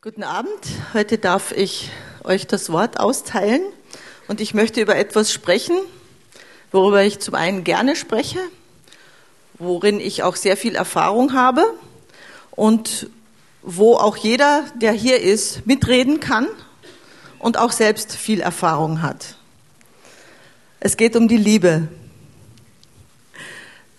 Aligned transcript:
Guten 0.00 0.22
Abend. 0.22 0.52
Heute 0.94 1.18
darf 1.18 1.50
ich 1.50 1.90
euch 2.22 2.46
das 2.46 2.70
Wort 2.70 3.00
austeilen 3.00 3.62
und 4.28 4.40
ich 4.40 4.54
möchte 4.54 4.80
über 4.80 4.94
etwas 4.94 5.32
sprechen, 5.32 5.76
worüber 6.70 7.02
ich 7.02 7.18
zum 7.18 7.34
einen 7.34 7.64
gerne 7.64 7.96
spreche, 7.96 8.38
worin 9.58 9.98
ich 9.98 10.22
auch 10.22 10.36
sehr 10.36 10.56
viel 10.56 10.76
Erfahrung 10.76 11.32
habe 11.32 11.64
und 12.52 13.10
wo 13.62 13.96
auch 13.96 14.16
jeder, 14.16 14.66
der 14.80 14.92
hier 14.92 15.20
ist, 15.20 15.66
mitreden 15.66 16.20
kann 16.20 16.46
und 17.40 17.56
auch 17.56 17.72
selbst 17.72 18.14
viel 18.14 18.40
Erfahrung 18.40 19.02
hat. 19.02 19.34
Es 20.78 20.96
geht 20.96 21.16
um 21.16 21.26
die 21.26 21.36
Liebe. 21.36 21.88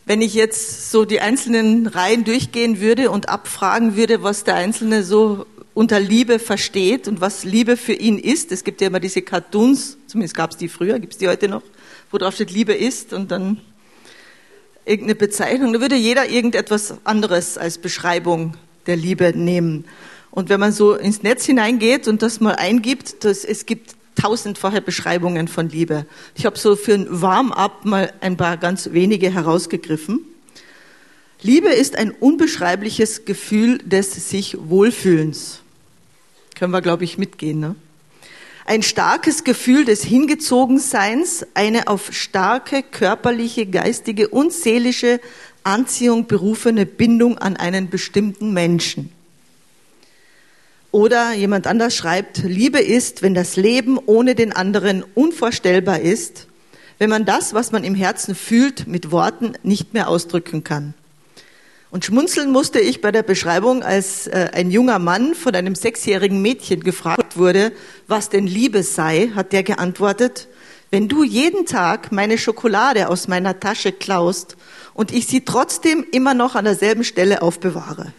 Wenn 0.05 0.21
ich 0.21 0.33
jetzt 0.33 0.91
so 0.91 1.03
die 1.03 1.19
einzelnen 1.19 1.87
Reihen 1.87 2.23
durchgehen 2.23 2.79
würde 2.79 3.11
und 3.11 3.27
abfragen 3.27 3.97
würde, 3.97 4.23
was 4.23 4.45
der 4.45 4.55
Einzelne 4.55 5.03
so 5.03 5.45
unter 5.79 6.01
Liebe 6.01 6.39
versteht 6.39 7.07
und 7.07 7.21
was 7.21 7.45
Liebe 7.45 7.77
für 7.77 7.93
ihn 7.93 8.19
ist. 8.19 8.51
Es 8.51 8.65
gibt 8.65 8.81
ja 8.81 8.87
immer 8.87 8.99
diese 8.99 9.21
Cartoons, 9.21 9.97
zumindest 10.07 10.35
gab 10.35 10.51
es 10.51 10.57
die 10.57 10.67
früher, 10.67 10.99
gibt 10.99 11.13
es 11.13 11.19
die 11.19 11.29
heute 11.29 11.47
noch, 11.47 11.61
wo 12.11 12.17
drauf 12.17 12.35
steht, 12.35 12.51
Liebe 12.51 12.73
ist 12.73 13.13
und 13.13 13.31
dann 13.31 13.61
irgendeine 14.83 15.15
Bezeichnung. 15.15 15.71
Da 15.71 15.79
würde 15.79 15.95
jeder 15.95 16.27
irgendetwas 16.27 16.95
anderes 17.05 17.57
als 17.57 17.77
Beschreibung 17.77 18.55
der 18.87 18.97
Liebe 18.97 19.31
nehmen. 19.33 19.85
Und 20.31 20.49
wenn 20.49 20.59
man 20.59 20.73
so 20.73 20.95
ins 20.95 21.23
Netz 21.23 21.45
hineingeht 21.45 22.09
und 22.09 22.23
das 22.23 22.41
mal 22.41 22.55
eingibt, 22.55 23.23
dass 23.23 23.45
es 23.45 23.65
gibt 23.65 23.95
tausendfache 24.15 24.81
Beschreibungen 24.81 25.47
von 25.47 25.69
Liebe. 25.69 26.05
Ich 26.35 26.45
habe 26.45 26.59
so 26.59 26.75
für 26.75 26.93
ein 26.93 27.07
Warm-up 27.09 27.85
mal 27.85 28.11
ein 28.19 28.35
paar 28.35 28.57
ganz 28.57 28.89
wenige 28.91 29.33
herausgegriffen. 29.33 30.25
Liebe 31.41 31.69
ist 31.69 31.97
ein 31.97 32.11
unbeschreibliches 32.11 33.23
Gefühl 33.23 33.77
des 33.77 34.29
sich 34.29 34.57
Wohlfühlens. 34.59 35.61
Können 36.59 36.73
wir, 36.73 36.81
glaube 36.81 37.05
ich, 37.05 37.17
mitgehen. 37.17 37.61
Ne? 37.61 37.75
Ein 38.65 38.83
starkes 38.83 39.45
Gefühl 39.45 39.85
des 39.85 40.03
Hingezogenseins, 40.03 41.47
eine 41.53 41.87
auf 41.87 42.11
starke 42.11 42.83
körperliche, 42.83 43.65
geistige 43.65 44.27
und 44.27 44.51
seelische 44.51 45.21
Anziehung 45.63 46.27
berufene 46.27 46.85
Bindung 46.85 47.37
an 47.37 47.55
einen 47.55 47.89
bestimmten 47.89 48.51
Menschen. 48.51 49.09
Oder 50.91 51.31
jemand 51.31 51.65
anders 51.65 51.95
schreibt, 51.95 52.39
Liebe 52.39 52.79
ist, 52.79 53.21
wenn 53.21 53.33
das 53.33 53.55
Leben 53.55 53.97
ohne 53.97 54.35
den 54.35 54.51
anderen 54.51 55.05
unvorstellbar 55.15 56.01
ist, 56.01 56.47
wenn 56.97 57.09
man 57.09 57.23
das, 57.23 57.53
was 57.53 57.71
man 57.71 57.85
im 57.85 57.95
Herzen 57.95 58.35
fühlt, 58.35 58.85
mit 58.85 59.11
Worten 59.11 59.53
nicht 59.63 59.93
mehr 59.93 60.09
ausdrücken 60.09 60.65
kann. 60.65 60.93
Und 61.91 62.05
schmunzeln 62.05 62.51
musste 62.51 62.79
ich 62.79 63.01
bei 63.01 63.11
der 63.11 63.23
Beschreibung, 63.23 63.81
als 63.81 64.27
äh, 64.27 64.49
ein 64.53 64.69
junger 64.69 64.99
Mann 64.99 65.33
von 65.33 65.55
einem 65.55 65.73
sechsjährigen 65.73 66.41
Mädchen 66.41 66.81
gefragt 66.81 67.35
wurde, 67.35 67.71
was 68.07 68.29
denn 68.29 68.45
Liebe 68.45 68.83
sei, 68.83 69.31
hat 69.33 69.53
der 69.53 69.63
geantwortet, 69.63 70.47
wenn 70.91 71.07
du 71.07 71.23
jeden 71.23 71.65
Tag 71.65 72.11
meine 72.11 72.37
Schokolade 72.37 73.09
aus 73.09 73.27
meiner 73.27 73.59
Tasche 73.59 73.91
klaust 73.91 74.55
und 74.93 75.11
ich 75.11 75.25
sie 75.27 75.45
trotzdem 75.45 76.05
immer 76.11 76.33
noch 76.35 76.55
an 76.55 76.65
derselben 76.65 77.03
Stelle 77.03 77.41
aufbewahre. 77.41 78.13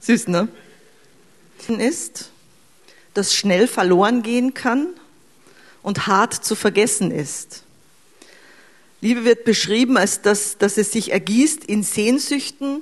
Süß, 0.00 0.28
ne? 0.28 0.48
Ist, 1.68 2.30
das 3.14 3.34
schnell 3.34 3.66
verloren 3.66 4.22
gehen 4.22 4.52
kann 4.52 4.88
und 5.82 6.06
hart 6.06 6.34
zu 6.34 6.54
vergessen 6.54 7.10
ist. 7.10 7.63
Liebe 9.04 9.26
wird 9.26 9.44
beschrieben 9.44 9.98
als 9.98 10.22
das, 10.22 10.56
dass 10.56 10.78
es 10.78 10.90
sich 10.90 11.12
ergießt 11.12 11.62
in 11.62 11.82
Sehnsüchten, 11.82 12.80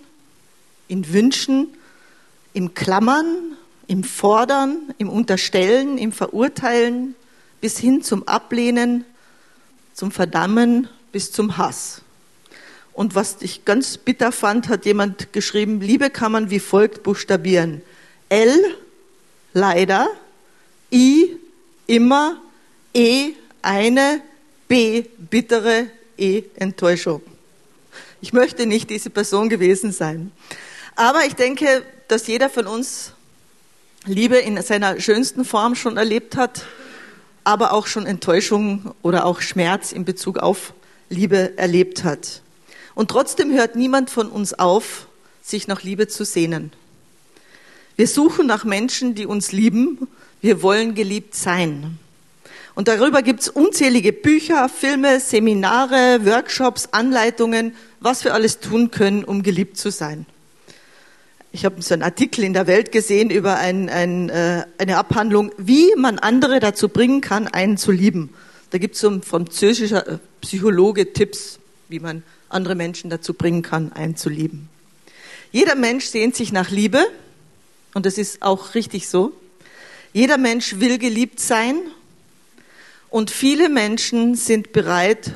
in 0.87 1.12
Wünschen, 1.12 1.67
im 2.53 2.75
Klammern, 2.75 3.56
im 3.89 4.05
Fordern, 4.05 4.95
im 4.98 5.09
Unterstellen, 5.09 5.98
im 5.98 6.12
Verurteilen, 6.12 7.17
bis 7.61 7.77
hin 7.77 8.05
zum 8.05 8.29
Ablehnen, 8.29 9.05
zum 9.95 10.12
Verdammen, 10.12 10.89
bis 11.11 11.33
zum 11.33 11.56
Hass. 11.56 12.02
Und 12.92 13.17
was 13.17 13.39
ich 13.41 13.64
ganz 13.64 13.98
bitter 13.98 14.30
fand, 14.30 14.68
hat 14.68 14.86
jemand 14.86 15.33
geschrieben, 15.33 15.80
Liebe 15.80 16.08
kann 16.08 16.30
man 16.30 16.51
wie 16.51 16.61
folgt 16.61 17.02
buchstabieren. 17.02 17.83
L, 18.29 18.77
leider, 19.55 20.07
I, 20.92 21.36
immer, 21.89 22.41
E, 22.95 23.33
eine, 23.61 24.23
B, 24.68 25.02
bittere, 25.18 25.89
eh 26.18 26.45
Enttäuschung. 26.56 27.23
Ich 28.20 28.33
möchte 28.33 28.67
nicht 28.67 28.90
diese 28.90 29.11
Person 29.11 29.48
gewesen 29.48 29.92
sein. 29.92 30.33
Aber 30.95 31.24
ich 31.27 31.34
denke, 31.34 31.83
dass 32.08 32.27
jeder 32.27 32.50
von 32.50 32.67
uns 32.67 33.12
Liebe 34.05 34.36
in 34.36 34.61
seiner 34.62 35.00
schönsten 35.00 35.45
Form 35.45 35.74
schon 35.74 35.96
erlebt 35.96 36.36
hat, 36.36 36.64
aber 37.45 37.73
auch 37.73 37.86
schon 37.86 38.06
Enttäuschung 38.06 38.95
oder 39.02 39.27
auch 39.27 39.40
Schmerz 39.40 39.92
in 39.92 40.05
Bezug 40.05 40.39
auf 40.39 40.74
Liebe 41.08 41.56
erlebt 41.56 42.05
hat. 42.05 42.42
Und 42.94 43.11
trotzdem 43.11 43.52
hört 43.52 43.77
niemand 43.77 44.11
von 44.11 44.29
uns 44.29 44.55
auf, 44.55 45.06
sich 45.42 45.67
nach 45.67 45.83
Liebe 45.83 46.08
zu 46.08 46.24
sehnen. 46.24 46.73
Wir 47.96 48.06
suchen 48.06 48.46
nach 48.46 48.64
Menschen, 48.64 49.14
die 49.14 49.27
uns 49.27 49.52
lieben. 49.52 50.08
Wir 50.40 50.62
wollen 50.62 50.94
geliebt 50.94 51.34
sein. 51.34 51.98
Und 52.75 52.89
darüber 52.89 53.23
gibt 53.23 53.41
es 53.41 53.49
unzählige 53.49 54.13
Bücher, 54.13 54.69
Filme, 54.69 55.21
Seminare, 55.21 56.25
Workshops, 56.25 56.89
Anleitungen, 56.93 57.75
was 58.01 58.25
wir 58.25 58.33
alles 58.33 58.61
tun 58.61 58.91
können, 58.91 59.25
um 59.25 59.43
geliebt 59.43 59.77
zu 59.77 59.91
sein. 59.91 60.27
Ich 61.55 61.67
habe 61.67 61.83
so 61.83 61.93
einen 61.93 62.03
Artikel 62.03 62.45
in 62.45 62.55
der 62.55 62.67
Welt 62.67 62.93
gesehen 62.93 63.29
über 63.29 63.59
ein, 63.59 63.91
ein, 63.91 64.31
äh, 64.31 64.65
eine 64.79 64.97
Abhandlung, 64.97 65.53
wie 65.59 65.95
man 65.97 66.19
andere 66.19 66.61
dazu 66.61 66.89
bringen 66.89 67.21
kann, 67.21 67.47
einen 67.47 67.77
zu 67.77 67.93
lieben. 67.93 68.31
Da 68.71 68.79
gibt 68.79 68.95
es 68.95 69.03
so 69.03 69.11
ein 69.11 69.21
französischer 69.21 70.07
äh, 70.09 70.19
Psychologe 70.41 71.13
Tipps, 71.13 71.59
wie 71.91 72.01
man 72.01 72.23
andere 72.49 72.75
Menschen 72.75 73.11
dazu 73.11 73.35
bringen 73.35 73.61
kann, 73.61 73.93
einen 73.93 74.17
zu 74.17 74.31
lieben. 74.31 74.71
Jeder 75.51 75.75
Mensch 75.75 76.07
sehnt 76.07 76.35
sich 76.35 76.53
nach 76.53 76.71
Liebe 76.71 77.05
und 77.93 78.07
das 78.07 78.17
ist 78.17 78.41
auch 78.41 78.75
richtig 78.75 79.11
so. 79.11 79.33
Jeder 80.15 80.39
Mensch 80.39 80.81
will 80.81 80.97
geliebt 80.97 81.39
sein 81.39 81.77
und 83.12 83.30
viele 83.30 83.68
Menschen 83.68 84.34
sind 84.34 84.73
bereit, 84.73 85.33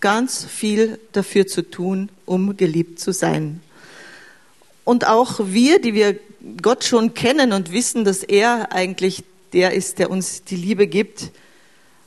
ganz 0.00 0.44
viel 0.44 1.00
dafür 1.12 1.46
zu 1.46 1.62
tun, 1.62 2.10
um 2.26 2.58
geliebt 2.58 3.00
zu 3.00 3.12
sein. 3.12 3.62
Und 4.84 5.06
auch 5.06 5.40
wir, 5.42 5.80
die 5.80 5.94
wir 5.94 6.18
Gott 6.60 6.84
schon 6.84 7.14
kennen 7.14 7.54
und 7.54 7.72
wissen, 7.72 8.04
dass 8.04 8.22
er 8.22 8.72
eigentlich 8.72 9.24
der 9.54 9.72
ist, 9.72 9.98
der 9.98 10.10
uns 10.10 10.44
die 10.44 10.56
Liebe 10.56 10.86
gibt, 10.86 11.30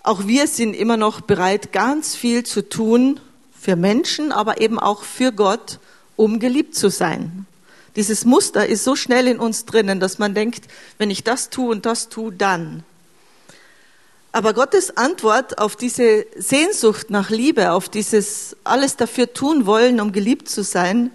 auch 0.04 0.28
wir 0.28 0.46
sind 0.46 0.76
immer 0.76 0.98
noch 0.98 1.22
bereit, 1.22 1.74
ganz 1.74 2.16
viel 2.16 2.46
zu 2.46 2.62
tun 2.70 3.20
für 3.60 3.76
Menschen, 3.76 4.32
aber 4.32 4.62
eben 4.62 4.78
auch 4.78 5.04
für 5.04 5.32
Gott, 5.32 5.80
um 6.16 6.40
geliebt 6.40 6.76
zu 6.76 6.90
sein. 6.90 7.48
Dieses 7.96 8.24
Muster 8.24 8.68
ist 8.68 8.84
so 8.84 8.96
schnell 8.96 9.28
in 9.28 9.40
uns 9.40 9.66
drinnen, 9.66 10.00
dass 10.00 10.20
man 10.20 10.36
denkt, 10.36 10.66
wenn 11.00 11.10
ich 11.10 11.24
das 11.24 11.50
tue 11.50 11.72
und 11.72 11.88
das 11.88 12.10
tue, 12.10 12.32
dann. 12.32 12.84
Aber 14.38 14.54
Gottes 14.54 14.96
Antwort 14.96 15.58
auf 15.58 15.76
diese 15.76 16.28
Sehnsucht 16.36 17.10
nach 17.10 17.32
Liebe, 17.32 17.72
auf 17.72 17.90
dieses 17.90 18.56
alles 18.64 18.96
dafür 18.96 19.34
tun 19.34 19.66
wollen, 19.66 20.00
um 20.00 20.12
geliebt 20.12 20.48
zu 20.48 20.62
sein, 20.64 21.10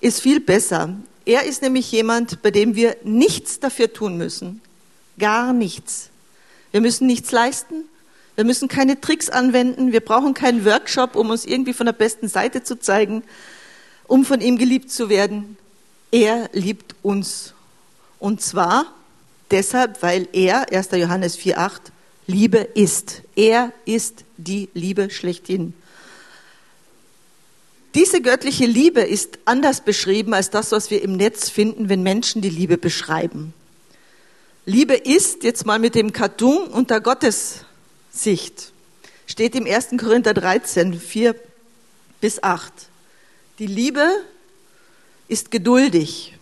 ist 0.00 0.20
viel 0.20 0.40
besser. 0.40 0.92
Er 1.24 1.44
ist 1.44 1.62
nämlich 1.62 1.92
jemand, 1.92 2.42
bei 2.42 2.50
dem 2.50 2.74
wir 2.74 2.96
nichts 3.04 3.60
dafür 3.60 3.92
tun 3.92 4.16
müssen. 4.16 4.60
Gar 5.20 5.52
nichts. 5.52 6.10
Wir 6.72 6.80
müssen 6.80 7.06
nichts 7.06 7.30
leisten. 7.30 7.84
Wir 8.34 8.42
müssen 8.42 8.66
keine 8.66 9.00
Tricks 9.00 9.30
anwenden. 9.30 9.92
Wir 9.92 10.00
brauchen 10.00 10.34
keinen 10.34 10.64
Workshop, 10.64 11.14
um 11.14 11.30
uns 11.30 11.44
irgendwie 11.44 11.74
von 11.74 11.86
der 11.86 11.92
besten 11.92 12.26
Seite 12.26 12.64
zu 12.64 12.80
zeigen, 12.80 13.22
um 14.08 14.24
von 14.24 14.40
ihm 14.40 14.58
geliebt 14.58 14.90
zu 14.90 15.08
werden. 15.08 15.56
Er 16.10 16.50
liebt 16.52 16.96
uns. 17.02 17.54
Und 18.18 18.42
zwar 18.42 18.86
deshalb, 19.52 20.02
weil 20.02 20.26
er, 20.32 20.72
1. 20.72 20.88
Johannes 20.90 21.38
4,8, 21.38 21.92
Liebe 22.28 22.58
ist. 22.58 23.22
Er 23.34 23.72
ist 23.86 24.22
die 24.36 24.68
Liebe 24.74 25.10
schlechthin. 25.10 25.72
Diese 27.94 28.20
göttliche 28.20 28.66
Liebe 28.66 29.00
ist 29.00 29.38
anders 29.46 29.80
beschrieben 29.80 30.34
als 30.34 30.50
das, 30.50 30.70
was 30.70 30.90
wir 30.90 31.02
im 31.02 31.16
Netz 31.16 31.48
finden, 31.48 31.88
wenn 31.88 32.02
Menschen 32.02 32.42
die 32.42 32.50
Liebe 32.50 32.76
beschreiben. 32.76 33.54
Liebe 34.66 34.94
ist, 34.94 35.42
jetzt 35.42 35.64
mal 35.64 35.78
mit 35.78 35.94
dem 35.94 36.12
Cartoon 36.12 36.68
unter 36.68 37.00
Gottes 37.00 37.64
Sicht, 38.12 38.72
steht 39.26 39.54
im 39.54 39.64
1. 39.66 39.96
Korinther 39.98 40.34
13, 40.34 41.00
4 41.00 41.34
bis 42.20 42.42
8. 42.42 42.70
Die 43.58 43.66
Liebe 43.66 44.06
ist 45.28 45.50
geduldig. 45.50 46.34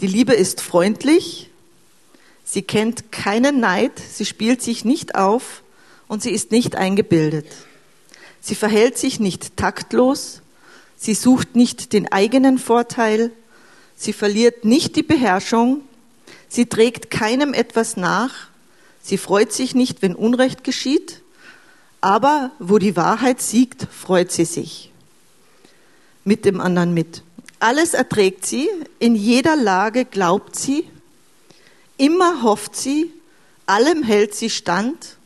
Die 0.00 0.06
Liebe 0.06 0.32
ist 0.32 0.62
freundlich. 0.62 1.50
Sie 2.52 2.62
kennt 2.62 3.12
keinen 3.12 3.60
Neid, 3.60 3.92
sie 3.98 4.26
spielt 4.26 4.60
sich 4.60 4.84
nicht 4.84 5.14
auf 5.14 5.62
und 6.06 6.22
sie 6.22 6.30
ist 6.30 6.50
nicht 6.50 6.76
eingebildet. 6.76 7.46
Sie 8.42 8.54
verhält 8.54 8.98
sich 8.98 9.20
nicht 9.20 9.56
taktlos, 9.56 10.42
sie 10.98 11.14
sucht 11.14 11.56
nicht 11.56 11.94
den 11.94 12.12
eigenen 12.12 12.58
Vorteil, 12.58 13.30
sie 13.96 14.12
verliert 14.12 14.66
nicht 14.66 14.96
die 14.96 15.02
Beherrschung, 15.02 15.80
Sie 16.52 16.66
trägt 16.66 17.10
keinem 17.10 17.54
etwas 17.54 17.96
nach. 17.96 18.48
Sie 19.00 19.16
freut 19.16 19.54
sich 19.54 19.74
nicht, 19.74 20.02
wenn 20.02 20.14
Unrecht 20.14 20.64
geschieht. 20.64 21.22
Aber 22.02 22.50
wo 22.58 22.76
die 22.76 22.94
Wahrheit 22.94 23.40
siegt, 23.40 23.86
freut 23.90 24.30
sie 24.30 24.44
sich. 24.44 24.92
Mit 26.24 26.44
dem 26.44 26.60
anderen 26.60 26.92
mit. 26.92 27.22
Alles 27.58 27.94
erträgt 27.94 28.44
sie. 28.44 28.68
In 28.98 29.14
jeder 29.14 29.56
Lage 29.56 30.04
glaubt 30.04 30.54
sie. 30.54 30.84
Immer 31.96 32.42
hofft 32.42 32.76
sie. 32.76 33.12
Allem 33.66 34.02
hält 34.02 34.34
sie 34.34 34.50
stand. 34.50 35.16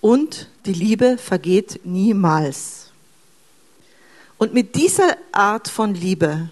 Und 0.00 0.48
die 0.66 0.72
Liebe 0.72 1.18
vergeht 1.18 1.80
niemals. 1.84 2.90
Und 4.38 4.54
mit 4.54 4.74
dieser 4.74 5.18
Art 5.32 5.68
von 5.68 5.94
Liebe 5.94 6.48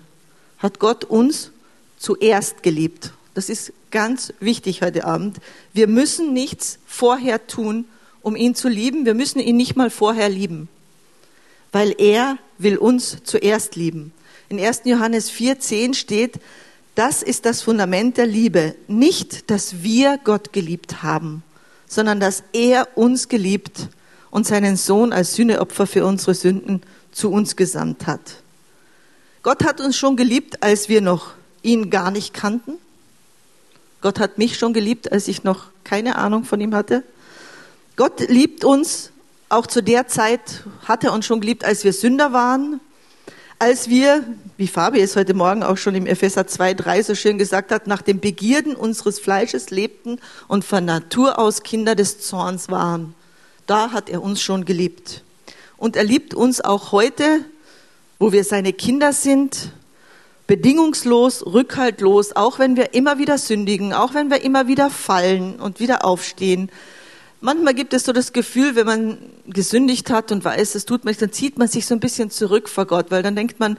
hat 0.59 0.79
Gott 0.79 1.05
uns 1.05 1.53
zuerst 1.97 2.63
geliebt. 2.63 3.13
Das 3.35 3.49
ist 3.49 3.73
ganz 3.91 4.33
wichtig 4.41 4.83
heute 4.83 5.05
Abend. 5.05 5.39
Wir 5.73 5.87
müssen 5.87 6.33
nichts 6.33 6.79
vorher 6.87 7.47
tun, 7.47 7.87
um 8.21 8.37
ihn 8.37 8.55
zu 8.55 8.69
lieben. 8.69 9.07
Wir 9.07 9.15
müssen 9.15 9.39
ihn 9.39 9.57
nicht 9.57 9.77
mal 9.77 9.91
vorher 9.91 10.29
lieben, 10.29 10.69
weil 11.73 11.95
er 11.99 12.37
will 12.59 12.77
uns 12.77 13.19
zuerst 13.25 13.77
lieben. 13.77 14.13
In 14.49 14.61
1. 14.61 14.83
Johannes 14.85 15.31
4.10 15.31 15.95
steht, 15.95 16.35
das 16.99 17.23
ist 17.23 17.47
das 17.47 17.63
Fundament 17.63 18.17
der 18.17 18.27
Liebe. 18.27 18.75
Nicht, 18.89 19.53
dass 19.53 19.85
wir 19.85 20.19
Gott 20.25 20.53
geliebt 20.53 21.05
haben, 21.05 21.45
sondern 21.87 22.19
dass 22.19 22.43
er 22.53 22.89
uns 22.97 23.29
geliebt 23.29 23.87
und 24.33 24.49
seinen 24.49 24.77
Sohn 24.77 25.13
als 25.13 25.37
Sühneopfer 25.37 25.87
für 25.87 26.05
unsere 26.05 26.35
Sünden 26.35 26.83
zu 27.13 27.31
uns 27.31 27.55
gesandt 27.55 28.09
hat. 28.09 28.43
Gott 29.45 29.65
hat 29.65 29.81
uns 29.81 29.97
schon 29.97 30.17
geliebt, 30.17 30.65
als 30.65 30.89
wir 30.89 31.01
noch 31.01 31.35
ihn 31.63 31.89
gar 31.89 32.11
nicht 32.11 32.35
kannten. 32.35 32.79
Gott 34.01 34.19
hat 34.19 34.37
mich 34.39 34.59
schon 34.59 34.73
geliebt, 34.73 35.13
als 35.13 35.29
ich 35.29 35.45
noch 35.45 35.67
keine 35.85 36.17
Ahnung 36.17 36.43
von 36.43 36.61
ihm 36.61 36.75
hatte. 36.75 37.05
Gott 37.95 38.29
liebt 38.29 38.65
uns 38.65 39.13
auch 39.49 39.69
zu 39.69 39.85
der 39.85 40.09
Zeit, 40.09 40.65
hat 40.85 41.05
er 41.05 41.13
uns 41.13 41.27
schon 41.27 41.41
geliebt, 41.41 41.65
als 41.65 41.85
wir 41.85 41.93
Sünder 41.93 42.33
waren, 42.33 42.81
als 43.59 43.89
wir, 43.89 44.25
wie 44.57 44.69
Fabi 44.69 45.01
es 45.01 45.17
heute 45.17 45.35
Morgen 45.35 45.63
auch 45.63 45.77
schon 45.77 45.95
im 45.95 46.07
Epheser 46.07 46.47
2, 46.47 46.75
3 46.75 47.03
so 47.03 47.15
schön 47.15 47.39
gesagt 47.39 47.73
hat, 47.73 47.87
nach 47.87 48.03
den 48.03 48.21
Begierden 48.21 48.77
unseres 48.77 49.19
Fleisches 49.19 49.71
lebten 49.71 50.21
und 50.47 50.65
von 50.65 50.85
Natur 50.85 51.39
aus 51.39 51.63
Kinder 51.63 51.95
des 51.95 52.21
Zorns 52.21 52.71
waren. 52.71 53.15
Da 53.67 53.91
hat 53.91 54.09
er 54.11 54.23
uns 54.23 54.41
schon 54.41 54.65
geliebt. 54.65 55.23
Und 55.77 55.97
er 55.97 56.05
liebt 56.05 56.35
uns 56.35 56.61
auch 56.61 56.93
heute, 56.93 57.45
wo 58.19 58.33
wir 58.33 58.45
seine 58.45 58.73
Kinder 58.73 59.13
sind, 59.13 59.73
bedingungslos, 60.47 61.45
rückhaltlos, 61.45 62.35
auch 62.35 62.59
wenn 62.59 62.77
wir 62.77 62.95
immer 62.95 63.19
wieder 63.19 63.39
sündigen, 63.39 63.93
auch 63.93 64.15
wenn 64.15 64.31
wir 64.31 64.43
immer 64.43 64.67
wieder 64.67 64.89
fallen 64.89 65.61
und 65.61 65.79
wieder 65.81 66.05
aufstehen. 66.05 66.71
Manchmal 67.41 67.75
gibt 67.75 67.95
es 67.95 68.05
so 68.05 68.13
das 68.13 68.33
Gefühl, 68.33 68.75
wenn 68.75 68.87
man 68.87 69.19
gesündigt 69.47 70.11
hat 70.11 70.33
und 70.33 70.45
weiß, 70.45 70.75
es 70.75 70.85
tut 70.85 71.05
man 71.05 71.11
nicht, 71.11 71.23
dann 71.23 71.33
zieht 71.33 71.57
man 71.57 71.69
sich 71.69 71.87
so 71.87 71.95
ein 71.95 72.01
bisschen 72.01 72.31
zurück 72.31 72.69
vor 72.69 72.87
Gott, 72.87 73.11
weil 73.11 73.23
dann 73.23 73.37
denkt 73.37 73.61
man, 73.61 73.79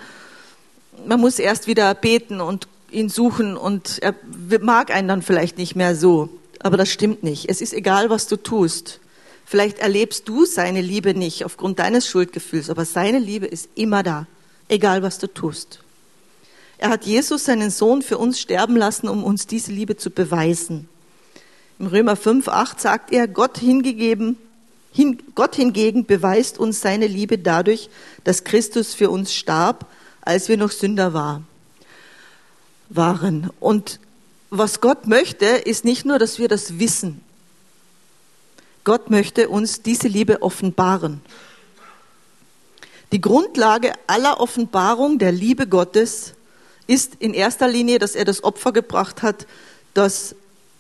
man 1.06 1.20
muss 1.20 1.40
erst 1.40 1.68
wieder 1.68 1.94
beten 1.94 2.40
und 2.40 2.68
ihn 2.92 3.10
suchen 3.10 3.58
und 3.58 4.00
er 4.02 4.16
mag 4.62 4.92
einen 4.92 5.08
dann 5.08 5.22
vielleicht 5.22 5.58
nicht 5.58 5.76
mehr 5.76 5.96
so. 5.96 6.30
Aber 6.60 6.78
das 6.78 6.90
stimmt 6.90 7.24
nicht. 7.24 7.50
Es 7.50 7.62
ist 7.62 7.74
egal, 7.74 8.10
was 8.10 8.28
du 8.28 8.38
tust. 8.38 9.00
Vielleicht 9.46 9.80
erlebst 9.80 10.28
du 10.28 10.46
seine 10.46 10.82
Liebe 10.82 11.14
nicht 11.14 11.44
aufgrund 11.44 11.80
deines 11.80 12.08
Schuldgefühls, 12.08 12.70
aber 12.70 12.86
seine 12.86 13.20
Liebe 13.20 13.46
ist 13.46 13.70
immer 13.76 14.04
da, 14.04 14.28
egal 14.68 15.04
was 15.04 15.20
du 15.20 15.28
tust. 15.28 15.80
Er 16.78 16.90
hat 16.90 17.06
Jesus, 17.06 17.46
seinen 17.46 17.72
Sohn, 17.72 18.02
für 18.02 18.18
uns 18.18 18.40
sterben 18.40 18.78
lassen, 18.78 19.10
um 19.10 19.24
uns 19.24 19.48
diese 19.48 19.72
Liebe 19.72 19.98
zu 19.98 20.12
beweisen. 20.12 20.88
Im 21.80 21.88
Römer 21.88 22.18
5, 22.18 22.50
8 22.50 22.82
sagt 22.82 23.14
er, 23.14 23.30
Gott 23.30 23.58
hingegeben, 23.58 24.38
hin, 24.92 25.24
Gott 25.34 25.56
hingegen 25.56 26.06
beweist 26.06 26.60
uns 26.60 26.82
seine 26.82 27.08
Liebe 27.08 27.38
dadurch, 27.38 27.90
dass 28.26 28.44
Christus 28.44 28.94
für 28.94 29.10
uns 29.10 29.34
starb, 29.34 29.86
als 30.22 30.50
wir 30.50 30.58
noch 30.58 30.72
Sünder 30.72 31.14
war, 31.14 31.42
waren. 32.90 33.50
Und 33.62 34.02
was 34.50 34.82
Gott 34.82 35.08
möchte, 35.08 35.46
ist 35.46 35.86
nicht 35.86 36.06
nur, 36.06 36.20
dass 36.20 36.38
wir 36.38 36.50
das 36.50 36.80
wissen. 36.80 37.22
Gott 38.84 39.10
möchte 39.10 39.48
uns 39.48 39.82
diese 39.82 40.10
Liebe 40.10 40.42
offenbaren. 40.42 41.22
Die 43.14 43.22
Grundlage 43.22 43.94
aller 44.06 44.42
Offenbarung 44.42 45.18
der 45.18 45.32
Liebe 45.32 45.66
Gottes 45.66 46.34
ist 46.88 47.16
in 47.20 47.34
erster 47.34 47.70
Linie, 47.70 48.00
dass 48.00 48.16
er 48.16 48.26
das 48.26 48.44
Opfer 48.44 48.74
gebracht 48.74 49.22
hat, 49.22 49.48
dass 49.94 50.36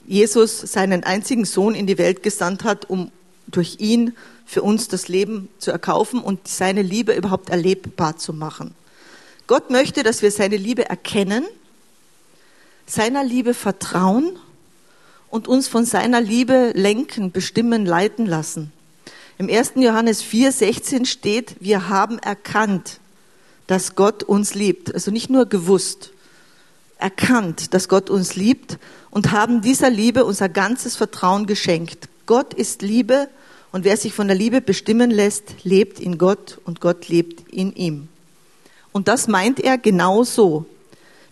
Jesus 0.09 0.59
seinen 0.59 1.03
einzigen 1.03 1.45
Sohn 1.45 1.75
in 1.75 1.85
die 1.85 1.99
Welt 1.99 2.23
gesandt 2.23 2.63
hat, 2.63 2.89
um 2.89 3.11
durch 3.45 3.75
ihn 3.79 4.15
für 4.43 4.63
uns 4.63 4.87
das 4.87 5.07
Leben 5.07 5.49
zu 5.59 5.69
erkaufen 5.69 6.19
und 6.19 6.47
seine 6.47 6.81
Liebe 6.81 7.13
überhaupt 7.13 7.51
erlebbar 7.51 8.17
zu 8.17 8.33
machen. 8.33 8.73
Gott 9.45 9.69
möchte, 9.69 10.01
dass 10.01 10.23
wir 10.23 10.31
seine 10.31 10.57
Liebe 10.57 10.89
erkennen, 10.89 11.45
seiner 12.87 13.23
Liebe 13.23 13.53
vertrauen 13.53 14.39
und 15.29 15.47
uns 15.47 15.67
von 15.67 15.85
seiner 15.85 16.21
Liebe 16.21 16.71
lenken, 16.73 17.31
bestimmen, 17.31 17.85
leiten 17.85 18.25
lassen. 18.25 18.71
Im 19.37 19.47
1. 19.47 19.73
Johannes 19.75 20.23
4, 20.23 20.51
16 20.51 21.05
steht, 21.05 21.55
wir 21.59 21.87
haben 21.87 22.17
erkannt, 22.17 22.99
dass 23.67 23.93
Gott 23.93 24.23
uns 24.23 24.55
liebt. 24.55 24.91
Also 24.91 25.11
nicht 25.11 25.29
nur 25.29 25.45
gewusst, 25.45 26.11
erkannt, 26.97 27.75
dass 27.75 27.87
Gott 27.87 28.09
uns 28.09 28.35
liebt 28.35 28.79
und 29.11 29.31
haben 29.31 29.61
dieser 29.61 29.89
Liebe 29.89 30.25
unser 30.25 30.49
ganzes 30.49 30.95
Vertrauen 30.95 31.45
geschenkt. 31.45 32.09
Gott 32.25 32.53
ist 32.53 32.81
Liebe 32.81 33.27
und 33.71 33.83
wer 33.85 33.97
sich 33.97 34.13
von 34.13 34.27
der 34.27 34.37
Liebe 34.37 34.61
bestimmen 34.61 35.11
lässt, 35.11 35.63
lebt 35.63 35.99
in 35.99 36.17
Gott 36.17 36.59
und 36.65 36.81
Gott 36.81 37.07
lebt 37.07 37.51
in 37.51 37.75
ihm. 37.75 38.07
Und 38.91 39.07
das 39.07 39.27
meint 39.27 39.59
er 39.59 39.77
genau 39.77 40.23
so. 40.23 40.65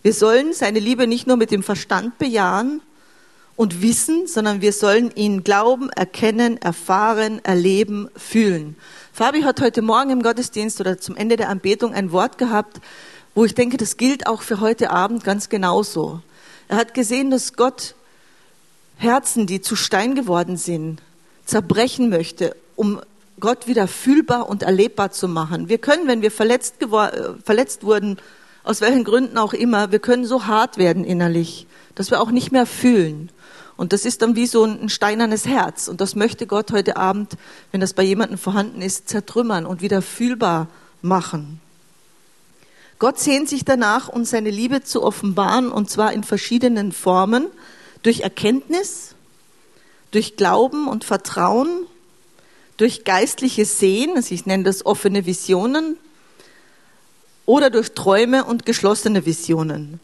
Wir 0.02 0.12
sollen 0.12 0.52
seine 0.52 0.78
Liebe 0.78 1.06
nicht 1.06 1.26
nur 1.26 1.36
mit 1.36 1.50
dem 1.50 1.62
Verstand 1.62 2.18
bejahen 2.18 2.80
und 3.56 3.82
wissen, 3.82 4.28
sondern 4.28 4.60
wir 4.60 4.72
sollen 4.72 5.10
ihn 5.16 5.42
glauben, 5.42 5.90
erkennen, 5.90 6.56
erfahren, 6.58 7.44
erleben, 7.44 8.08
fühlen. 8.16 8.76
Fabi 9.12 9.42
hat 9.42 9.60
heute 9.60 9.82
Morgen 9.82 10.10
im 10.10 10.22
Gottesdienst 10.22 10.80
oder 10.80 10.98
zum 10.98 11.16
Ende 11.16 11.36
der 11.36 11.48
Anbetung 11.48 11.92
ein 11.92 12.12
Wort 12.12 12.38
gehabt, 12.38 12.80
wo 13.34 13.44
ich 13.44 13.54
denke, 13.54 13.76
das 13.76 13.96
gilt 13.96 14.28
auch 14.28 14.42
für 14.42 14.60
heute 14.60 14.90
Abend 14.90 15.24
ganz 15.24 15.48
genauso. 15.48 16.20
Er 16.68 16.76
hat 16.76 16.94
gesehen, 16.94 17.30
dass 17.30 17.54
Gott 17.54 17.94
Herzen, 18.98 19.46
die 19.46 19.60
zu 19.60 19.74
Stein 19.74 20.14
geworden 20.14 20.56
sind, 20.56 21.00
zerbrechen 21.44 22.10
möchte, 22.10 22.54
um 22.76 23.00
Gott 23.40 23.66
wieder 23.66 23.88
fühlbar 23.88 24.48
und 24.48 24.62
erlebbar 24.62 25.10
zu 25.10 25.28
machen. 25.28 25.68
Wir 25.68 25.78
können, 25.78 26.06
wenn 26.08 26.22
wir 26.22 26.30
verletzt, 26.30 26.82
äh, 26.82 26.86
verletzt 27.42 27.84
wurden, 27.84 28.18
aus 28.64 28.80
welchen 28.80 29.04
Gründen 29.04 29.38
auch 29.38 29.54
immer, 29.54 29.92
wir 29.92 29.98
können 29.98 30.26
so 30.26 30.46
hart 30.46 30.76
werden 30.76 31.04
innerlich, 31.04 31.66
dass 31.94 32.10
wir 32.10 32.20
auch 32.20 32.30
nicht 32.30 32.52
mehr 32.52 32.66
fühlen. 32.66 33.30
Und 33.78 33.92
das 33.92 34.04
ist 34.04 34.20
dann 34.22 34.34
wie 34.34 34.46
so 34.46 34.64
ein 34.64 34.88
steinernes 34.88 35.46
Herz. 35.46 35.88
Und 35.88 36.00
das 36.00 36.16
möchte 36.16 36.46
Gott 36.46 36.72
heute 36.72 36.96
Abend, 36.96 37.34
wenn 37.70 37.80
das 37.80 37.94
bei 37.94 38.02
jemandem 38.02 38.36
vorhanden 38.36 38.82
ist, 38.82 39.08
zertrümmern 39.08 39.64
und 39.64 39.80
wieder 39.80 40.02
fühlbar 40.02 40.66
machen. 41.00 41.60
Gott 42.98 43.18
sehnt 43.18 43.48
sich 43.48 43.64
danach, 43.64 44.08
uns 44.08 44.30
seine 44.30 44.50
Liebe 44.50 44.82
zu 44.82 45.02
offenbaren, 45.02 45.70
und 45.70 45.88
zwar 45.90 46.12
in 46.12 46.24
verschiedenen 46.24 46.92
Formen, 46.92 47.46
durch 48.02 48.20
Erkenntnis, 48.20 49.14
durch 50.10 50.36
Glauben 50.36 50.88
und 50.88 51.04
Vertrauen, 51.04 51.86
durch 52.76 53.04
geistliches 53.04 53.78
Sehen, 53.78 54.12
also 54.16 54.34
ich 54.34 54.46
nenne 54.46 54.64
das 54.64 54.86
offene 54.86 55.26
Visionen, 55.26 55.96
oder 57.46 57.70
durch 57.70 57.92
Träume 57.94 58.44
und 58.44 58.66
geschlossene 58.66 59.24
Visionen. 59.24 60.00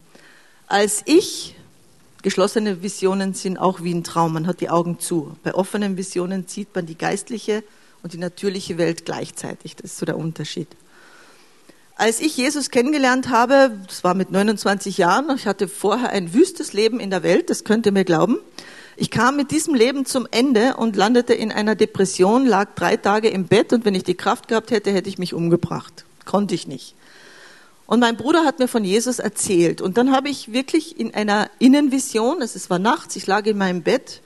Als 0.66 1.02
ich 1.04 1.54
Geschlossene 2.24 2.80
Visionen 2.82 3.34
sind 3.34 3.58
auch 3.58 3.82
wie 3.82 3.92
ein 3.92 4.02
Traum, 4.02 4.32
man 4.32 4.46
hat 4.46 4.62
die 4.62 4.70
Augen 4.70 4.98
zu. 4.98 5.36
Bei 5.42 5.54
offenen 5.54 5.98
Visionen 5.98 6.46
sieht 6.48 6.74
man 6.74 6.86
die 6.86 6.96
geistliche 6.96 7.62
und 8.02 8.14
die 8.14 8.18
natürliche 8.18 8.78
Welt 8.78 9.04
gleichzeitig. 9.04 9.76
Das 9.76 9.90
ist 9.90 9.98
so 9.98 10.06
der 10.06 10.16
Unterschied. 10.16 10.68
Als 11.96 12.20
ich 12.20 12.36
Jesus 12.36 12.70
kennengelernt 12.70 13.28
habe, 13.28 13.78
das 13.86 14.02
war 14.02 14.14
mit 14.14 14.32
29 14.32 14.98
Jahren, 14.98 15.30
ich 15.36 15.46
hatte 15.46 15.68
vorher 15.68 16.10
ein 16.10 16.34
wüstes 16.34 16.72
Leben 16.72 16.98
in 16.98 17.10
der 17.10 17.22
Welt, 17.22 17.50
das 17.50 17.62
könnt 17.62 17.86
ihr 17.86 17.92
mir 17.92 18.04
glauben. 18.04 18.38
Ich 18.96 19.12
kam 19.12 19.36
mit 19.36 19.52
diesem 19.52 19.74
Leben 19.74 20.04
zum 20.04 20.26
Ende 20.30 20.76
und 20.76 20.96
landete 20.96 21.34
in 21.34 21.52
einer 21.52 21.76
Depression, 21.76 22.46
lag 22.46 22.74
drei 22.74 22.96
Tage 22.96 23.28
im 23.28 23.46
Bett 23.46 23.72
und 23.72 23.84
wenn 23.84 23.94
ich 23.94 24.02
die 24.02 24.16
Kraft 24.16 24.48
gehabt 24.48 24.72
hätte, 24.72 24.90
hätte 24.90 25.08
ich 25.08 25.18
mich 25.18 25.34
umgebracht. 25.34 26.04
Konnte 26.24 26.56
ich 26.56 26.66
nicht. 26.66 26.96
Und 27.86 28.00
mein 28.00 28.16
Bruder 28.16 28.44
hat 28.44 28.58
mir 28.58 28.68
von 28.68 28.84
Jesus 28.84 29.20
erzählt. 29.20 29.80
Und 29.80 29.96
dann 29.96 30.10
habe 30.10 30.28
ich 30.28 30.52
wirklich 30.52 30.98
in 30.98 31.14
einer 31.14 31.48
Innenvision, 31.60 32.42
es 32.42 32.70
war 32.70 32.80
nachts, 32.80 33.14
ich 33.14 33.28
lag 33.28 33.46
in 33.46 33.58
meinem 33.58 33.82
Bett, 33.82 34.20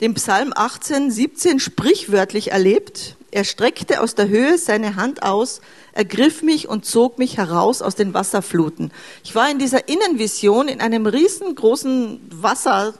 den 0.00 0.14
Psalm 0.14 0.52
18, 0.54 1.10
17 1.10 1.60
sprichwörtlich 1.60 2.52
erlebt. 2.52 3.16
Er 3.30 3.44
streckte 3.44 4.00
aus 4.00 4.14
der 4.14 4.28
Höhe 4.28 4.58
seine 4.58 4.96
Hand 4.96 5.22
aus, 5.22 5.60
ergriff 5.92 6.42
mich 6.42 6.68
und 6.68 6.84
zog 6.84 7.18
mich 7.18 7.38
heraus 7.38 7.82
aus 7.82 7.94
den 7.94 8.14
Wasserfluten. 8.14 8.92
Ich 9.24 9.34
war 9.34 9.50
in 9.50 9.58
dieser 9.58 9.88
Innenvision 9.88 10.68
in 10.68 10.80
einem 10.80 11.06
riesengroßen 11.06 12.20
Wasser, 12.30 12.94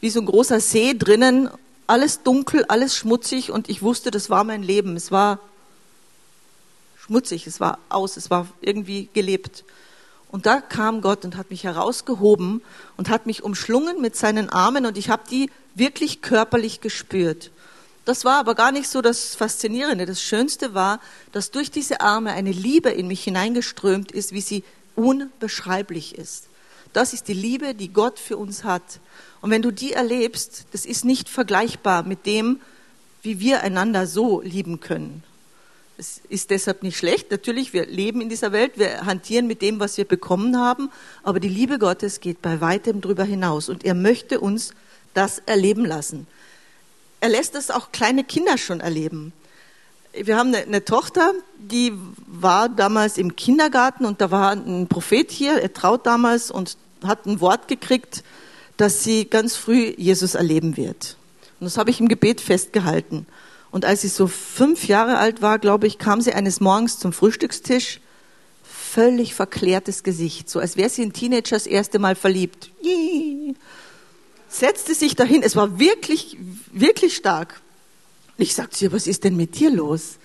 wie 0.00 0.10
so 0.10 0.20
ein 0.20 0.26
großer 0.26 0.60
See 0.60 0.94
drinnen, 0.94 1.48
alles 1.86 2.22
dunkel, 2.22 2.64
alles 2.66 2.96
schmutzig 2.96 3.50
und 3.50 3.68
ich 3.70 3.82
wusste, 3.82 4.10
das 4.10 4.28
war 4.28 4.44
mein 4.44 4.62
Leben. 4.62 4.96
Es 4.96 5.10
war 5.10 5.40
schmutzig, 6.98 7.46
es 7.46 7.60
war 7.60 7.78
aus, 7.88 8.16
es 8.16 8.30
war 8.30 8.46
irgendwie 8.60 9.08
gelebt. 9.14 9.64
Und 10.30 10.44
da 10.44 10.60
kam 10.60 11.00
Gott 11.00 11.24
und 11.24 11.36
hat 11.36 11.50
mich 11.50 11.64
herausgehoben 11.64 12.60
und 12.96 13.08
hat 13.08 13.26
mich 13.26 13.42
umschlungen 13.42 14.00
mit 14.02 14.16
seinen 14.16 14.50
Armen 14.50 14.84
und 14.84 14.98
ich 14.98 15.08
habe 15.08 15.22
die 15.30 15.50
wirklich 15.76 16.22
körperlich 16.22 16.80
gespürt. 16.80 17.50
Das 18.04 18.24
war 18.24 18.38
aber 18.38 18.54
gar 18.54 18.72
nicht 18.72 18.88
so 18.88 19.02
das 19.02 19.34
Faszinierende. 19.34 20.06
Das 20.06 20.22
Schönste 20.22 20.74
war, 20.74 21.00
dass 21.32 21.50
durch 21.50 21.70
diese 21.70 22.00
Arme 22.00 22.32
eine 22.32 22.52
Liebe 22.52 22.90
in 22.90 23.08
mich 23.08 23.24
hineingeströmt 23.24 24.12
ist, 24.12 24.32
wie 24.32 24.40
sie 24.40 24.64
unbeschreiblich 24.94 26.16
ist. 26.16 26.44
Das 26.92 27.12
ist 27.12 27.28
die 27.28 27.34
Liebe, 27.34 27.74
die 27.74 27.92
Gott 27.92 28.18
für 28.18 28.36
uns 28.36 28.64
hat. 28.64 29.00
Und 29.40 29.50
wenn 29.50 29.60
du 29.60 29.70
die 29.70 29.92
erlebst, 29.92 30.66
das 30.72 30.86
ist 30.86 31.04
nicht 31.04 31.28
vergleichbar 31.28 32.04
mit 32.04 32.26
dem, 32.26 32.60
wie 33.22 33.40
wir 33.40 33.62
einander 33.62 34.06
so 34.06 34.40
lieben 34.40 34.80
können. 34.80 35.24
Es 35.98 36.20
ist 36.28 36.50
deshalb 36.50 36.82
nicht 36.82 36.96
schlecht. 36.96 37.30
Natürlich, 37.30 37.72
wir 37.72 37.86
leben 37.86 38.20
in 38.20 38.28
dieser 38.28 38.52
Welt, 38.52 38.72
wir 38.76 39.04
hantieren 39.04 39.46
mit 39.46 39.62
dem, 39.62 39.80
was 39.80 39.96
wir 39.96 40.04
bekommen 40.04 40.58
haben, 40.58 40.90
aber 41.22 41.40
die 41.40 41.48
Liebe 41.48 41.78
Gottes 41.78 42.20
geht 42.20 42.40
bei 42.40 42.60
weitem 42.60 43.00
drüber 43.00 43.24
hinaus 43.24 43.68
und 43.68 43.84
er 43.84 43.94
möchte 43.94 44.40
uns 44.40 44.72
das 45.16 45.40
erleben 45.46 45.84
lassen 45.84 46.26
er 47.20 47.28
lässt 47.28 47.54
es 47.54 47.70
auch 47.70 47.92
kleine 47.92 48.24
Kinder 48.24 48.58
schon 48.58 48.80
erleben. 48.80 49.32
Wir 50.12 50.36
haben 50.36 50.54
eine, 50.54 50.58
eine, 50.58 50.84
Tochter, 50.84 51.32
die 51.58 51.92
war 52.26 52.68
damals 52.68 53.18
im 53.18 53.36
Kindergarten 53.36 54.06
und 54.06 54.20
da 54.20 54.30
war 54.30 54.52
ein 54.52 54.86
Prophet 54.86 55.30
hier, 55.30 55.60
er 55.60 55.72
traut 55.72 56.06
damals 56.06 56.50
und 56.50 56.76
hat 57.02 57.26
ein 57.26 57.40
Wort 57.40 57.68
gekriegt, 57.68 58.22
dass 58.76 59.04
sie 59.04 59.26
ganz 59.26 59.56
früh 59.56 59.94
Jesus 59.96 60.34
erleben 60.34 60.76
wird. 60.76 61.16
Und 61.60 61.64
das 61.64 61.76
habe 61.76 61.90
ich 61.90 62.00
im 62.00 62.08
Gebet 62.08 62.40
festgehalten. 62.40 63.26
Und 63.70 63.84
als 63.84 64.02
sie 64.02 64.08
so 64.08 64.26
fünf 64.26 64.86
Jahre 64.86 65.18
alt 65.18 65.42
war, 65.42 65.58
glaube 65.58 65.86
ich, 65.86 65.98
kam 65.98 66.20
sie 66.20 66.32
eines 66.32 66.60
Morgens 66.60 66.98
zum 66.98 67.12
Frühstückstisch, 67.12 68.00
völlig 68.62 69.34
verklärtes 69.34 70.02
Gesicht, 70.02 70.48
so 70.48 70.60
als 70.60 70.76
wäre 70.76 70.88
sie 70.88 71.02
ein 71.02 71.12
Teenager 71.12 71.56
das 71.56 71.66
erste 71.66 71.98
Mal 71.98 72.14
verliebt 72.14 72.70
setzte 74.48 74.94
sich 74.94 75.16
dahin. 75.16 75.42
Es 75.42 75.56
war 75.56 75.78
wirklich, 75.78 76.36
wirklich 76.72 77.16
stark. 77.16 77.60
Ich 78.38 78.54
sagte 78.54 78.84
ihr, 78.84 78.92
was 78.92 79.06
ist 79.06 79.24
denn 79.24 79.36
mit 79.36 79.58
dir 79.58 79.70
los? 79.70 80.18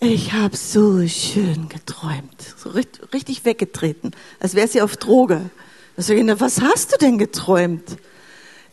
Ich 0.00 0.32
habe 0.34 0.56
so 0.56 1.06
schön 1.08 1.68
geträumt, 1.68 2.54
so 2.58 2.68
richtig, 2.68 3.14
richtig 3.14 3.44
weggetreten, 3.46 4.12
als 4.40 4.54
wäre 4.54 4.68
sie 4.68 4.82
auf 4.82 4.96
Droge. 4.98 5.50
Ich, 5.96 6.06
was 6.08 6.60
hast 6.60 6.92
du 6.92 6.98
denn 6.98 7.16
geträumt? 7.16 7.96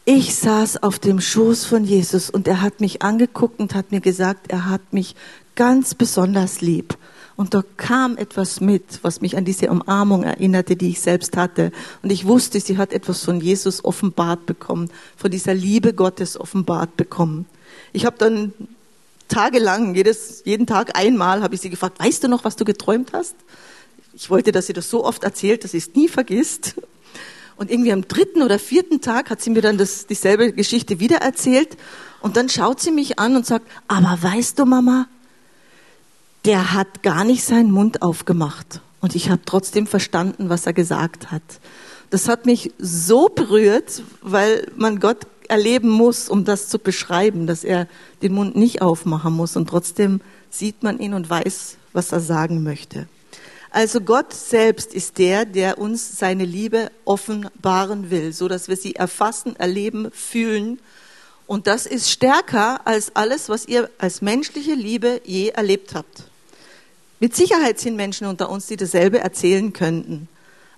Ich 0.04 0.36
saß 0.36 0.84
auf 0.84 1.00
dem 1.00 1.22
Schoß 1.22 1.64
von 1.64 1.86
Jesus 1.86 2.30
und 2.30 2.46
er 2.46 2.62
hat 2.62 2.82
mich 2.82 3.04
angeguckt 3.04 3.62
und 3.62 3.74
hat 3.74 3.94
mir 3.94 4.02
gesagt, 4.02 4.52
er 4.52 4.70
hat 4.70 4.92
mich 4.92 5.16
ganz 5.56 5.96
besonders 5.96 6.60
lieb. 6.60 6.98
Und 7.36 7.54
da 7.54 7.64
kam 7.78 8.18
etwas 8.18 8.62
mit, 8.62 9.00
was 9.02 9.22
mich 9.22 9.38
an 9.38 9.46
diese 9.46 9.70
Umarmung 9.70 10.24
erinnerte, 10.24 10.76
die 10.76 10.90
ich 10.90 11.02
selbst 11.02 11.36
hatte. 11.36 11.72
Und 12.04 12.12
ich 12.12 12.26
wusste, 12.26 12.60
sie 12.60 12.78
hat 12.78 12.94
etwas 12.94 13.24
von 13.24 13.40
Jesus 13.42 13.84
offenbart 13.84 14.46
bekommen, 14.46 14.90
von 15.18 15.32
dieser 15.32 15.54
Liebe 15.54 15.94
Gottes 15.94 16.40
offenbart 16.40 16.96
bekommen. 16.96 17.48
Ich 17.92 18.06
habe 18.06 18.18
dann 18.20 18.54
tagelang, 19.28 19.96
jedes, 19.96 20.44
jeden 20.46 20.68
Tag 20.68 20.98
einmal, 20.98 21.42
habe 21.42 21.56
ich 21.56 21.62
sie 21.62 21.72
gefragt, 21.72 22.00
weißt 22.00 22.24
du 22.24 22.28
noch, 22.28 22.44
was 22.44 22.56
du 22.56 22.66
geträumt 22.66 23.14
hast? 23.14 23.36
Ich 24.14 24.30
wollte, 24.30 24.52
dass 24.52 24.68
sie 24.68 24.74
das 24.74 24.90
so 24.90 25.04
oft 25.04 25.24
erzählt, 25.24 25.64
dass 25.64 25.72
sie 25.72 25.80
es 25.80 25.96
nie 25.96 26.08
vergisst. 26.08 26.76
Und 27.56 27.72
irgendwie 27.72 27.94
am 27.94 28.08
dritten 28.08 28.44
oder 28.44 28.60
vierten 28.60 29.02
Tag 29.02 29.30
hat 29.30 29.42
sie 29.42 29.50
mir 29.50 29.62
dann 29.62 29.78
das, 29.78 30.06
dieselbe 30.06 30.54
Geschichte 30.54 31.00
wieder 31.00 31.18
erzählt. 31.18 31.78
Und 32.22 32.38
dann 32.38 32.50
schaut 32.50 32.80
sie 32.80 32.92
mich 32.92 33.20
an 33.20 33.36
und 33.36 33.46
sagt, 33.46 33.68
aber 33.88 34.18
weißt 34.22 34.60
du, 34.60 34.66
Mama, 34.66 35.08
der 36.46 36.74
hat 36.74 37.04
gar 37.04 37.24
nicht 37.24 37.44
seinen 37.44 37.72
Mund 37.72 38.02
aufgemacht. 38.02 38.82
Und 39.02 39.16
ich 39.16 39.30
habe 39.30 39.42
trotzdem 39.46 39.88
verstanden, 39.88 40.50
was 40.50 40.66
er 40.66 40.74
gesagt 40.74 41.32
hat. 41.32 41.42
Das 42.10 42.28
hat 42.28 42.46
mich 42.46 42.72
so 42.78 43.28
berührt, 43.28 44.04
weil 44.22 44.72
man 44.76 45.00
Gott 45.00 45.28
erleben 45.50 45.90
muss, 45.90 46.30
um 46.30 46.46
das 46.46 46.70
zu 46.70 46.80
beschreiben, 46.80 47.48
dass 47.48 47.64
er 47.64 47.88
den 48.22 48.34
Mund 48.34 48.56
nicht 48.56 48.82
aufmachen 48.82 49.34
muss. 49.34 49.56
Und 49.56 49.68
trotzdem 49.68 50.22
sieht 50.50 50.84
man 50.84 51.00
ihn 51.00 51.14
und 51.14 51.30
weiß, 51.30 51.78
was 51.92 52.12
er 52.12 52.20
sagen 52.20 52.64
möchte. 52.64 53.08
Also 53.72 54.02
Gott 54.02 54.34
selbst 54.34 54.94
ist 54.94 55.18
der, 55.18 55.46
der 55.46 55.80
uns 55.80 56.20
seine 56.20 56.46
Liebe 56.46 56.92
offenbaren 57.06 58.12
will, 58.12 58.32
so 58.32 58.48
dass 58.48 58.68
wir 58.68 58.78
sie 58.78 58.96
erfassen, 58.96 59.56
erleben, 59.56 60.12
fühlen. 60.12 60.80
Und 61.48 61.66
das 61.66 61.88
ist 61.88 62.12
stärker 62.12 62.86
als 62.86 63.16
alles, 63.16 63.50
was 63.50 63.68
ihr 63.68 63.90
als 63.98 64.22
menschliche 64.22 64.76
Liebe 64.76 65.22
je 65.26 65.50
erlebt 65.50 65.96
habt. 65.96 66.26
Mit 67.24 67.38
Sicherheit 67.38 67.80
sind 67.80 67.96
Menschen 67.96 68.28
unter 68.28 68.50
uns, 68.50 68.66
die 68.66 68.76
dasselbe 68.76 69.18
erzählen 69.18 69.72
könnten. 69.72 70.28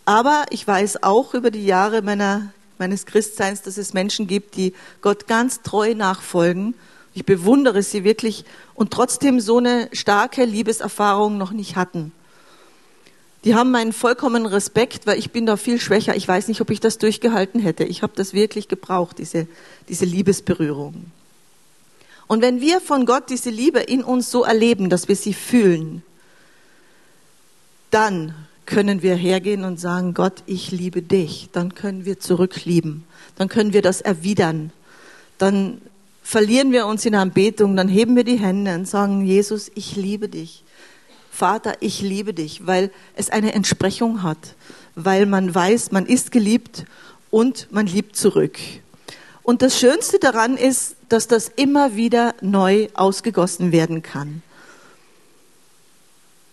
Aber 0.06 0.46
ich 0.52 0.68
weiß 0.68 1.02
auch 1.02 1.34
über 1.34 1.50
die 1.50 1.66
Jahre 1.66 2.04
meiner, 2.04 2.54
meines 2.78 3.08
Christseins, 3.08 3.64
dass 3.64 3.78
es 3.78 3.96
Menschen 3.96 4.28
gibt, 4.28 4.56
die 4.56 4.75
Gott 5.02 5.25
ganz 5.25 5.64
treu 5.64 5.96
nachfolgen. 5.96 6.75
Ich 7.16 7.25
bewundere 7.25 7.82
sie 7.82 8.04
wirklich 8.04 8.46
und 8.75 8.94
trotzdem 8.94 9.40
so 9.40 9.58
eine 9.58 9.90
starke 9.92 10.46
Liebeserfahrung 10.46 11.40
noch 11.40 11.52
nicht 11.52 11.78
hatten. 11.78 12.12
Die 13.44 13.56
haben 13.56 13.72
meinen 13.72 13.92
vollkommenen 13.92 14.46
Respekt, 14.46 15.08
weil 15.08 15.18
ich 15.18 15.32
bin 15.32 15.48
da 15.48 15.58
viel 15.58 15.82
schwächer. 15.82 16.16
Ich 16.16 16.28
weiß 16.28 16.48
nicht, 16.48 16.62
ob 16.62 16.70
ich 16.70 16.80
das 16.80 17.00
durchgehalten 17.00 17.60
hätte. 17.60 17.86
Ich 17.86 18.04
habe 18.04 18.14
das 18.16 18.34
wirklich 18.34 18.68
gebraucht, 18.68 19.18
diese, 19.18 19.48
diese 19.90 20.06
Liebesberührung. 20.06 21.08
Und 22.28 22.44
wenn 22.44 22.62
wir 22.62 22.82
von 22.82 23.08
Gott 23.08 23.32
diese 23.32 23.50
Liebe 23.50 23.80
in 23.80 24.04
uns 24.04 24.30
so 24.30 24.44
erleben, 24.44 24.92
dass 24.92 25.08
wir 25.08 25.16
sie 25.16 25.34
fühlen, 25.34 26.04
dann 27.92 28.34
können 28.65 29.01
wir 29.01 29.15
hergehen 29.15 29.63
und 29.63 29.80
sagen, 29.80 30.13
Gott, 30.13 30.44
ich 30.46 30.72
liebe 30.72 31.01
dich. 31.01 31.50
Dann 31.51 31.75
können 31.75 32.06
wir 32.06 32.20
zurücklieben. 32.20 33.04
Dann 33.36 33.48
können 33.48 33.74
wir 33.74 33.82
das 33.82 34.01
erwidern. 34.01 34.72
Dann 35.38 35.82
verlieren 36.25 36.72
wir 36.72 36.88
uns 36.88 37.06
in 37.06 37.13
Anbetung, 37.13 37.75
dann 37.75 37.88
heben 37.88 38.15
wir 38.15 38.24
die 38.24 38.39
Hände 38.39 38.74
und 38.74 38.88
sagen, 38.88 39.24
Jesus, 39.24 39.72
ich 39.75 39.96
liebe 39.96 40.27
dich. 40.27 40.63
Vater, 41.30 41.75
ich 41.82 42.01
liebe 42.01 42.34
dich, 42.34 42.65
weil 42.65 42.92
es 43.15 43.30
eine 43.30 43.54
Entsprechung 43.54 44.24
hat, 44.24 44.56
weil 44.96 45.27
man 45.27 45.54
weiß, 45.54 45.92
man 45.92 46.08
ist 46.08 46.32
geliebt 46.32 46.86
und 47.30 47.68
man 47.72 47.86
liebt 47.86 48.15
zurück. 48.15 48.58
Und 49.44 49.62
das 49.62 49.77
Schönste 49.80 50.18
daran 50.18 50.58
ist, 50.58 50.96
dass 51.10 51.27
das 51.27 51.51
immer 51.56 51.96
wieder 51.96 52.34
neu 52.42 52.88
ausgegossen 52.96 53.72
werden 53.72 54.01
kann. 54.01 54.42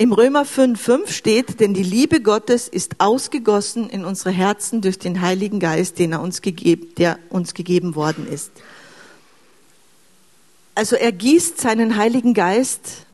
Im 0.02 0.12
Römer 0.12 0.42
5,5 0.42 1.12
steht, 1.12 1.60
denn 1.60 1.74
die 1.74 1.84
Liebe 1.84 2.20
Gottes 2.20 2.66
ist 2.66 2.96
ausgegossen 2.98 3.88
in 3.88 4.04
unsere 4.04 4.32
Herzen 4.32 4.80
durch 4.80 4.98
den 4.98 5.20
Heiligen 5.20 5.60
Geist, 5.60 6.00
den 6.00 6.10
er 6.10 6.20
uns 6.20 6.42
gegeben, 6.42 6.88
der 6.98 7.20
uns 7.28 7.54
gegeben 7.54 7.94
worden 7.94 8.26
ist. 8.26 8.50
Also 10.74 10.96
er 10.96 11.12
gießt 11.12 11.60
seinen 11.60 11.96
Heiligen 11.96 12.34
Geist 12.34 13.06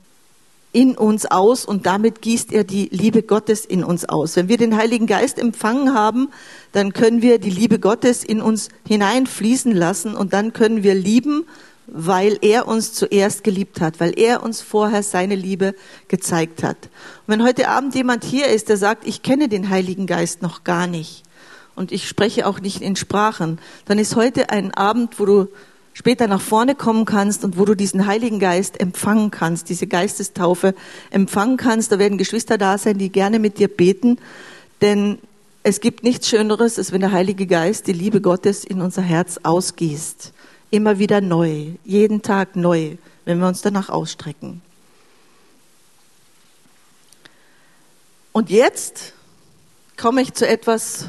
in 0.72 0.96
uns 0.96 1.26
aus 1.26 1.66
und 1.66 1.84
damit 1.84 2.22
gießt 2.22 2.54
er 2.54 2.64
die 2.64 2.88
Liebe 2.90 3.22
Gottes 3.22 3.66
in 3.66 3.84
uns 3.84 4.06
aus. 4.06 4.36
Wenn 4.36 4.48
wir 4.48 4.56
den 4.56 4.74
Heiligen 4.74 5.06
Geist 5.06 5.38
empfangen 5.38 5.92
haben, 5.92 6.30
dann 6.72 6.94
können 6.94 7.20
wir 7.20 7.38
die 7.38 7.50
Liebe 7.50 7.80
Gottes 7.80 8.24
in 8.24 8.40
uns 8.40 8.70
hineinfließen 8.86 9.72
lassen 9.72 10.14
und 10.14 10.32
dann 10.32 10.54
können 10.54 10.82
wir 10.82 10.94
lieben 10.94 11.44
weil 11.90 12.38
er 12.42 12.68
uns 12.68 12.92
zuerst 12.92 13.44
geliebt 13.44 13.80
hat, 13.80 13.98
weil 13.98 14.12
er 14.18 14.42
uns 14.42 14.60
vorher 14.60 15.02
seine 15.02 15.34
Liebe 15.34 15.74
gezeigt 16.08 16.62
hat. 16.62 16.76
Und 17.26 17.34
wenn 17.34 17.42
heute 17.42 17.68
Abend 17.68 17.94
jemand 17.94 18.24
hier 18.24 18.48
ist, 18.48 18.68
der 18.68 18.76
sagt, 18.76 19.06
ich 19.06 19.22
kenne 19.22 19.48
den 19.48 19.70
Heiligen 19.70 20.06
Geist 20.06 20.42
noch 20.42 20.64
gar 20.64 20.86
nicht 20.86 21.22
und 21.74 21.90
ich 21.90 22.06
spreche 22.06 22.46
auch 22.46 22.60
nicht 22.60 22.82
in 22.82 22.94
Sprachen, 22.94 23.58
dann 23.86 23.98
ist 23.98 24.16
heute 24.16 24.50
ein 24.50 24.74
Abend, 24.74 25.18
wo 25.18 25.24
du 25.24 25.48
später 25.94 26.28
nach 26.28 26.42
vorne 26.42 26.74
kommen 26.74 27.06
kannst 27.06 27.42
und 27.42 27.58
wo 27.58 27.64
du 27.64 27.74
diesen 27.74 28.06
Heiligen 28.06 28.38
Geist 28.38 28.78
empfangen 28.78 29.30
kannst, 29.30 29.70
diese 29.70 29.86
Geistestaufe 29.86 30.74
empfangen 31.10 31.56
kannst. 31.56 31.90
Da 31.90 31.98
werden 31.98 32.18
Geschwister 32.18 32.58
da 32.58 32.76
sein, 32.76 32.98
die 32.98 33.10
gerne 33.10 33.38
mit 33.38 33.58
dir 33.58 33.68
beten, 33.68 34.18
denn 34.82 35.18
es 35.62 35.80
gibt 35.80 36.04
nichts 36.04 36.28
Schöneres, 36.28 36.78
als 36.78 36.92
wenn 36.92 37.00
der 37.00 37.12
Heilige 37.12 37.46
Geist 37.46 37.86
die 37.86 37.92
Liebe 37.92 38.20
Gottes 38.20 38.64
in 38.64 38.82
unser 38.82 39.02
Herz 39.02 39.40
ausgießt 39.42 40.34
immer 40.70 40.98
wieder 40.98 41.20
neu, 41.20 41.72
jeden 41.84 42.22
Tag 42.22 42.56
neu, 42.56 42.96
wenn 43.24 43.38
wir 43.38 43.48
uns 43.48 43.62
danach 43.62 43.88
ausstrecken. 43.88 44.62
Und 48.32 48.50
jetzt 48.50 49.14
komme 49.96 50.22
ich 50.22 50.32
zu 50.34 50.46
etwas, 50.46 51.06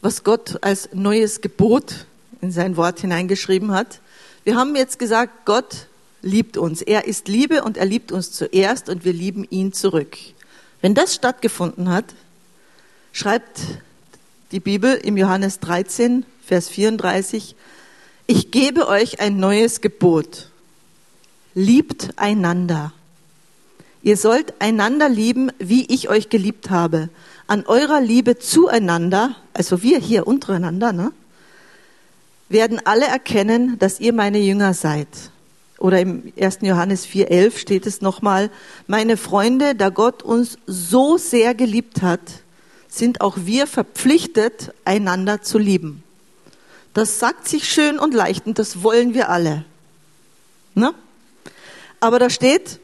was 0.00 0.24
Gott 0.24 0.58
als 0.62 0.88
neues 0.92 1.40
Gebot 1.40 2.06
in 2.40 2.50
sein 2.52 2.76
Wort 2.76 3.00
hineingeschrieben 3.00 3.72
hat. 3.72 4.00
Wir 4.44 4.56
haben 4.56 4.76
jetzt 4.76 4.98
gesagt, 4.98 5.44
Gott 5.44 5.86
liebt 6.22 6.56
uns. 6.56 6.82
Er 6.82 7.06
ist 7.06 7.28
Liebe 7.28 7.62
und 7.62 7.76
er 7.76 7.86
liebt 7.86 8.12
uns 8.12 8.32
zuerst 8.32 8.88
und 8.88 9.04
wir 9.04 9.12
lieben 9.12 9.46
ihn 9.50 9.72
zurück. 9.72 10.16
Wenn 10.80 10.94
das 10.94 11.14
stattgefunden 11.14 11.90
hat, 11.90 12.06
schreibt 13.12 13.60
die 14.52 14.60
Bibel 14.60 14.94
im 14.94 15.16
Johannes 15.16 15.60
13, 15.60 16.24
Vers 16.44 16.68
34. 16.68 17.56
Ich 18.28 18.50
gebe 18.50 18.88
euch 18.88 19.20
ein 19.20 19.38
neues 19.38 19.80
Gebot. 19.80 20.50
Liebt 21.54 22.10
einander. 22.16 22.92
Ihr 24.02 24.16
sollt 24.16 24.54
einander 24.60 25.08
lieben, 25.08 25.52
wie 25.60 25.86
ich 25.86 26.08
euch 26.08 26.28
geliebt 26.28 26.70
habe. 26.70 27.08
An 27.46 27.64
eurer 27.66 28.00
Liebe 28.00 28.36
zueinander, 28.36 29.36
also 29.52 29.82
wir 29.84 29.98
hier 29.98 30.26
untereinander, 30.26 30.92
ne, 30.92 31.12
werden 32.48 32.80
alle 32.84 33.06
erkennen, 33.06 33.78
dass 33.78 34.00
ihr 34.00 34.12
meine 34.12 34.38
Jünger 34.38 34.74
seid. 34.74 35.08
Oder 35.78 36.00
im 36.00 36.32
1. 36.36 36.58
Johannes 36.62 37.06
4.11 37.06 37.58
steht 37.58 37.86
es 37.86 38.00
nochmal, 38.00 38.50
meine 38.88 39.16
Freunde, 39.16 39.76
da 39.76 39.90
Gott 39.90 40.24
uns 40.24 40.58
so 40.66 41.16
sehr 41.16 41.54
geliebt 41.54 42.02
hat, 42.02 42.20
sind 42.88 43.20
auch 43.20 43.36
wir 43.42 43.68
verpflichtet, 43.68 44.72
einander 44.84 45.42
zu 45.42 45.58
lieben. 45.58 46.02
Das 46.96 47.18
sagt 47.18 47.46
sich 47.46 47.70
schön 47.70 47.98
und 47.98 48.14
leicht 48.14 48.46
und 48.46 48.58
das 48.58 48.82
wollen 48.82 49.12
wir 49.12 49.28
alle. 49.28 49.66
Ne? 50.74 50.94
Aber 52.00 52.18
da 52.18 52.30
steht, 52.30 52.80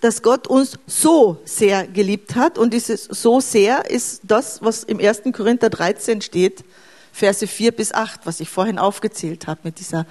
dass 0.00 0.22
Gott 0.22 0.46
uns 0.46 0.78
so 0.86 1.38
sehr 1.44 1.86
geliebt 1.86 2.36
hat. 2.36 2.56
Und 2.56 2.72
dieses 2.72 3.04
so 3.04 3.38
sehr 3.40 3.90
ist 3.90 4.22
das, 4.24 4.62
was 4.62 4.82
im 4.84 4.98
1. 4.98 5.24
Korinther 5.34 5.68
13 5.68 6.22
steht, 6.22 6.64
Verse 7.12 7.46
4 7.46 7.72
bis 7.72 7.92
8, 7.92 8.20
was 8.24 8.40
ich 8.40 8.48
vorhin 8.48 8.78
aufgezählt 8.78 9.46
habe, 9.46 9.60
mit 9.64 9.78
dieser 9.78 10.06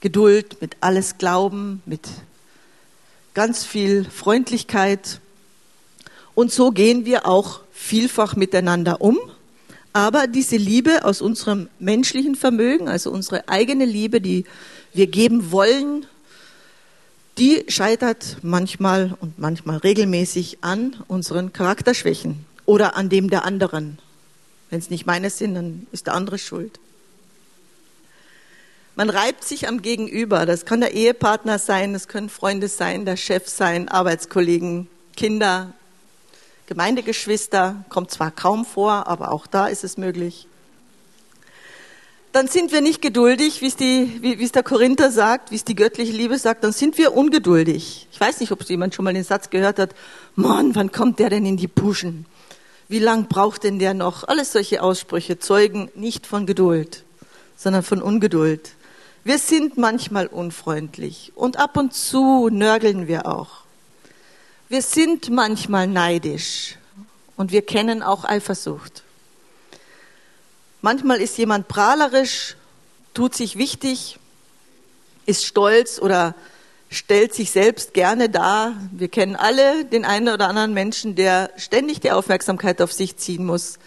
Geduld, 0.00 0.62
mit 0.62 0.78
alles 0.80 1.18
Glauben, 1.18 1.82
mit 1.84 2.08
ganz 3.34 3.62
viel 3.62 4.06
Freundlichkeit. 4.06 5.20
Und 6.34 6.50
so 6.50 6.70
gehen 6.70 7.04
wir 7.04 7.26
auch 7.26 7.60
vielfach 7.72 8.36
miteinander 8.36 9.02
um. 9.02 9.18
Aber 9.96 10.26
diese 10.26 10.58
Liebe 10.58 11.06
aus 11.06 11.22
unserem 11.22 11.70
menschlichen 11.78 12.34
Vermögen, 12.34 12.86
also 12.86 13.10
unsere 13.10 13.48
eigene 13.48 13.86
Liebe, 13.86 14.20
die 14.20 14.44
wir 14.92 15.06
geben 15.06 15.52
wollen, 15.52 16.04
die 17.38 17.64
scheitert 17.68 18.36
manchmal 18.42 19.16
und 19.20 19.38
manchmal 19.38 19.78
regelmäßig 19.78 20.58
an 20.60 21.02
unseren 21.08 21.54
Charakterschwächen 21.54 22.44
oder 22.66 22.94
an 22.94 23.08
dem 23.08 23.30
der 23.30 23.46
anderen. 23.46 23.98
Wenn 24.68 24.80
es 24.80 24.90
nicht 24.90 25.06
meine 25.06 25.30
sind, 25.30 25.54
dann 25.54 25.86
ist 25.92 26.08
der 26.08 26.12
andere 26.12 26.36
schuld. 26.36 26.78
Man 28.96 29.08
reibt 29.08 29.44
sich 29.44 29.66
am 29.66 29.80
Gegenüber. 29.80 30.44
Das 30.44 30.66
kann 30.66 30.82
der 30.82 30.92
Ehepartner 30.92 31.58
sein, 31.58 31.94
das 31.94 32.06
können 32.06 32.28
Freunde 32.28 32.68
sein, 32.68 33.06
der 33.06 33.16
Chef 33.16 33.48
sein, 33.48 33.88
Arbeitskollegen, 33.88 34.88
Kinder, 35.16 35.72
Gemeindegeschwister. 36.66 37.84
Kommt 37.88 38.10
zwar 38.10 38.30
kaum 38.30 38.64
vor, 38.64 39.06
aber 39.06 39.32
auch 39.32 39.46
da 39.46 39.66
ist 39.66 39.84
es 39.84 39.96
möglich 39.96 40.46
dann 42.36 42.48
sind 42.48 42.70
wir 42.70 42.82
nicht 42.82 43.00
geduldig, 43.00 43.62
wie 43.62 43.66
es, 43.66 43.76
die, 43.76 44.18
wie, 44.20 44.44
es 44.44 44.52
der 44.52 44.62
Korinther 44.62 45.10
sagt, 45.10 45.50
wie 45.50 45.54
es 45.54 45.64
die 45.64 45.74
göttliche 45.74 46.12
Liebe 46.12 46.36
sagt, 46.36 46.64
dann 46.64 46.72
sind 46.72 46.98
wir 46.98 47.16
ungeduldig. 47.16 48.08
Ich 48.12 48.20
weiß 48.20 48.40
nicht, 48.40 48.52
ob 48.52 48.62
jemand 48.68 48.94
schon 48.94 49.06
mal 49.06 49.14
den 49.14 49.24
Satz 49.24 49.48
gehört 49.48 49.78
hat, 49.78 49.94
Mann, 50.34 50.74
wann 50.74 50.92
kommt 50.92 51.18
der 51.18 51.30
denn 51.30 51.46
in 51.46 51.56
die 51.56 51.66
Puschen? 51.66 52.26
Wie 52.88 52.98
lang 52.98 53.26
braucht 53.28 53.64
denn 53.64 53.78
der 53.78 53.94
noch? 53.94 54.28
Alles 54.28 54.52
solche 54.52 54.82
Aussprüche 54.82 55.38
zeugen 55.38 55.90
nicht 55.94 56.26
von 56.26 56.44
Geduld, 56.44 57.04
sondern 57.56 57.82
von 57.82 58.02
Ungeduld. 58.02 58.72
Wir 59.24 59.38
sind 59.38 59.78
manchmal 59.78 60.26
unfreundlich 60.26 61.32
und 61.36 61.56
ab 61.56 61.78
und 61.78 61.94
zu 61.94 62.50
nörgeln 62.50 63.08
wir 63.08 63.26
auch. 63.26 63.65
Wir 64.68 64.82
sind 64.82 65.30
manchmal 65.30 65.86
neidisch 65.86 66.74
und 67.36 67.52
wir 67.52 67.62
kennen 67.62 68.02
auch 68.02 68.24
Eifersucht. 68.24 69.04
Manchmal 70.82 71.20
ist 71.20 71.38
jemand 71.38 71.68
prahlerisch, 71.68 72.56
tut 73.14 73.36
sich 73.36 73.58
wichtig, 73.58 74.18
ist 75.24 75.46
stolz 75.46 76.00
oder 76.00 76.34
stellt 76.90 77.32
sich 77.32 77.52
selbst 77.52 77.94
gerne 77.94 78.28
dar. 78.28 78.72
Wir 78.90 79.06
kennen 79.06 79.36
alle 79.36 79.84
den 79.84 80.04
einen 80.04 80.30
oder 80.30 80.48
anderen 80.48 80.74
Menschen, 80.74 81.14
der 81.14 81.50
ständig 81.56 82.00
die 82.00 82.10
Aufmerksamkeit 82.10 82.82
auf 82.82 82.92
sich 82.92 83.16
ziehen 83.18 83.46
muss. 83.46 83.78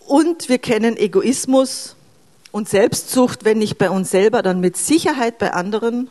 Und 0.00 0.48
wir 0.48 0.58
kennen 0.58 0.96
Egoismus 0.96 1.94
und 2.50 2.68
Selbstsucht, 2.68 3.44
wenn 3.44 3.58
nicht 3.58 3.78
bei 3.78 3.88
uns 3.88 4.10
selber, 4.10 4.42
dann 4.42 4.58
mit 4.58 4.76
Sicherheit 4.76 5.38
bei 5.38 5.52
anderen. 5.52 6.10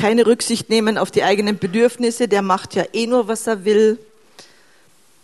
Keine 0.00 0.24
Rücksicht 0.24 0.70
nehmen 0.70 0.96
auf 0.96 1.10
die 1.10 1.24
eigenen 1.24 1.58
Bedürfnisse, 1.58 2.26
der 2.26 2.40
macht 2.40 2.74
ja 2.74 2.84
eh 2.94 3.06
nur, 3.06 3.28
was 3.28 3.46
er 3.46 3.66
will. 3.66 3.98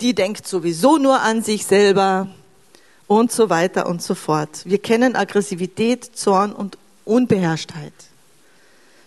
Die 0.03 0.15
denkt 0.15 0.47
sowieso 0.47 0.99
nur 0.99 1.23
an 1.23 1.43
sich 1.43 1.65
selber 1.65 2.29
und 3.07 3.33
so 3.33 3.49
weiter 3.49 3.87
und 3.87 4.03
so 4.03 4.15
fort. 4.15 4.61
Wir 4.67 4.77
kennen 4.77 5.17
Aggressivität, 5.17 6.05
Zorn 6.05 6.53
und 6.53 6.77
Unbeherrschtheit. 7.07 7.95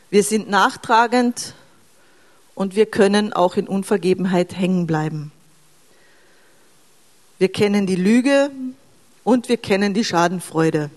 Wir 0.10 0.24
sind 0.24 0.50
nachtragend 0.50 1.54
und 2.56 2.76
wir 2.76 2.88
können 2.88 3.32
auch 3.32 3.56
in 3.56 3.68
Unvergebenheit 3.68 4.58
hängen 4.58 4.88
bleiben. 4.88 5.32
Wir 7.38 7.52
kennen 7.52 7.86
die 7.86 7.96
Lüge 7.96 8.50
und 9.24 9.50
wir 9.50 9.58
kennen 9.58 9.94
die 9.94 10.04
Schadenfreude. 10.04 10.90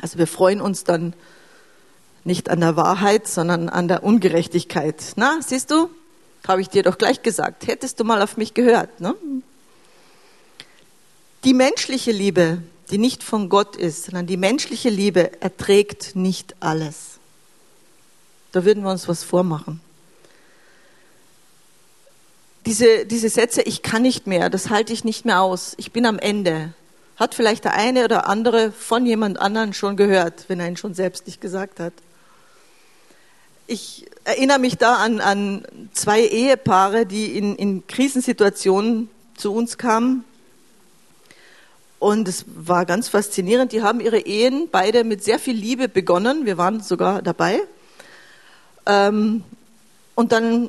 Also 0.00 0.18
wir 0.18 0.26
freuen 0.26 0.60
uns 0.60 0.82
dann 0.82 1.14
nicht 2.24 2.48
an 2.48 2.60
der 2.60 2.76
Wahrheit, 2.76 3.26
sondern 3.26 3.68
an 3.68 3.88
der 3.88 4.04
Ungerechtigkeit. 4.04 4.96
Na, 5.16 5.38
siehst 5.40 5.70
du? 5.70 5.90
Habe 6.46 6.60
ich 6.60 6.68
dir 6.68 6.82
doch 6.82 6.98
gleich 6.98 7.22
gesagt. 7.22 7.66
Hättest 7.66 8.00
du 8.00 8.04
mal 8.04 8.22
auf 8.22 8.36
mich 8.36 8.54
gehört. 8.54 9.00
Ne? 9.00 9.14
Die 11.44 11.54
menschliche 11.54 12.12
Liebe, 12.12 12.62
die 12.90 12.98
nicht 12.98 13.22
von 13.22 13.48
Gott 13.48 13.76
ist, 13.76 14.04
sondern 14.04 14.26
die 14.26 14.36
menschliche 14.36 14.90
Liebe 14.90 15.40
erträgt 15.40 16.14
nicht 16.14 16.54
alles. 16.60 17.18
Da 18.52 18.64
würden 18.64 18.84
wir 18.84 18.90
uns 18.90 19.08
was 19.08 19.24
vormachen. 19.24 19.80
Diese, 22.66 23.06
diese 23.06 23.28
Sätze, 23.28 23.62
ich 23.62 23.82
kann 23.82 24.02
nicht 24.02 24.28
mehr, 24.28 24.48
das 24.48 24.70
halte 24.70 24.92
ich 24.92 25.02
nicht 25.02 25.24
mehr 25.24 25.40
aus, 25.40 25.74
ich 25.78 25.90
bin 25.90 26.06
am 26.06 26.18
Ende, 26.18 26.74
hat 27.16 27.34
vielleicht 27.34 27.64
der 27.64 27.74
eine 27.74 28.04
oder 28.04 28.28
andere 28.28 28.70
von 28.70 29.04
jemand 29.04 29.40
anderen 29.40 29.72
schon 29.72 29.96
gehört, 29.96 30.44
wenn 30.48 30.60
er 30.60 30.68
ihn 30.68 30.76
schon 30.76 30.94
selbst 30.94 31.26
nicht 31.26 31.40
gesagt 31.40 31.80
hat. 31.80 31.92
Ich 33.72 34.04
erinnere 34.24 34.58
mich 34.58 34.76
da 34.76 34.96
an, 34.96 35.18
an 35.22 35.64
zwei 35.94 36.20
Ehepaare, 36.20 37.06
die 37.06 37.38
in, 37.38 37.56
in 37.56 37.86
Krisensituationen 37.86 39.08
zu 39.34 39.50
uns 39.54 39.78
kamen 39.78 40.24
und 41.98 42.28
es 42.28 42.44
war 42.54 42.84
ganz 42.84 43.08
faszinierend. 43.08 43.72
Die 43.72 43.80
haben 43.80 44.00
ihre 44.00 44.18
Ehen 44.18 44.68
beide 44.70 45.04
mit 45.04 45.24
sehr 45.24 45.38
viel 45.38 45.56
Liebe 45.56 45.88
begonnen. 45.88 46.44
Wir 46.44 46.58
waren 46.58 46.82
sogar 46.82 47.22
dabei. 47.22 47.62
Ähm, 48.84 49.42
und 50.16 50.32
dann 50.32 50.68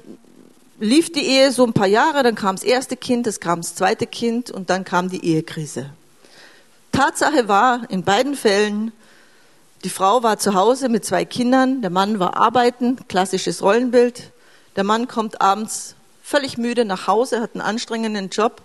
lief 0.79 1.11
die 1.11 1.25
Ehe 1.25 1.51
so 1.51 1.65
ein 1.65 1.73
paar 1.73 1.87
Jahre, 1.87 2.23
dann 2.23 2.35
kam 2.35 2.55
das 2.55 2.63
erste 2.63 2.95
Kind, 2.95 3.27
es 3.27 3.41
kam 3.41 3.59
das 3.59 3.75
zweite 3.75 4.07
Kind 4.07 4.49
und 4.49 4.69
dann 4.69 4.85
kam 4.85 5.09
die 5.09 5.25
Ehekrise. 5.25 5.89
Tatsache 6.93 7.49
war 7.49 7.81
in 7.89 8.05
beiden 8.05 8.35
Fällen, 8.35 8.93
die 9.83 9.89
Frau 9.89 10.23
war 10.23 10.37
zu 10.37 10.53
Hause 10.53 10.89
mit 10.89 11.05
zwei 11.05 11.25
Kindern, 11.25 11.81
der 11.81 11.89
Mann 11.89 12.19
war 12.19 12.37
arbeiten, 12.37 12.97
klassisches 13.07 13.61
Rollenbild. 13.61 14.31
Der 14.75 14.83
Mann 14.83 15.07
kommt 15.07 15.41
abends 15.41 15.95
völlig 16.23 16.57
müde 16.57 16.85
nach 16.85 17.07
Hause, 17.07 17.41
hat 17.41 17.51
einen 17.53 17.61
anstrengenden 17.61 18.29
Job 18.29 18.61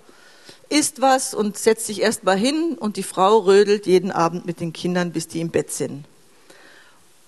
isst 0.69 1.01
was 1.01 1.35
und 1.35 1.57
setzt 1.57 1.87
sich 1.87 2.03
erst 2.03 2.25
mal 2.25 2.37
hin 2.37 2.77
und 2.79 2.97
die 2.97 3.03
Frau 3.03 3.39
rödelt 3.39 3.87
jeden 3.87 4.11
Abend 4.11 4.47
mit 4.47 4.61
den 4.61 4.73
Kindern, 4.73 5.13
bis 5.13 5.29
die 5.29 5.41
im 5.41 5.51
Bett 5.51 5.71
sind. 5.71 6.05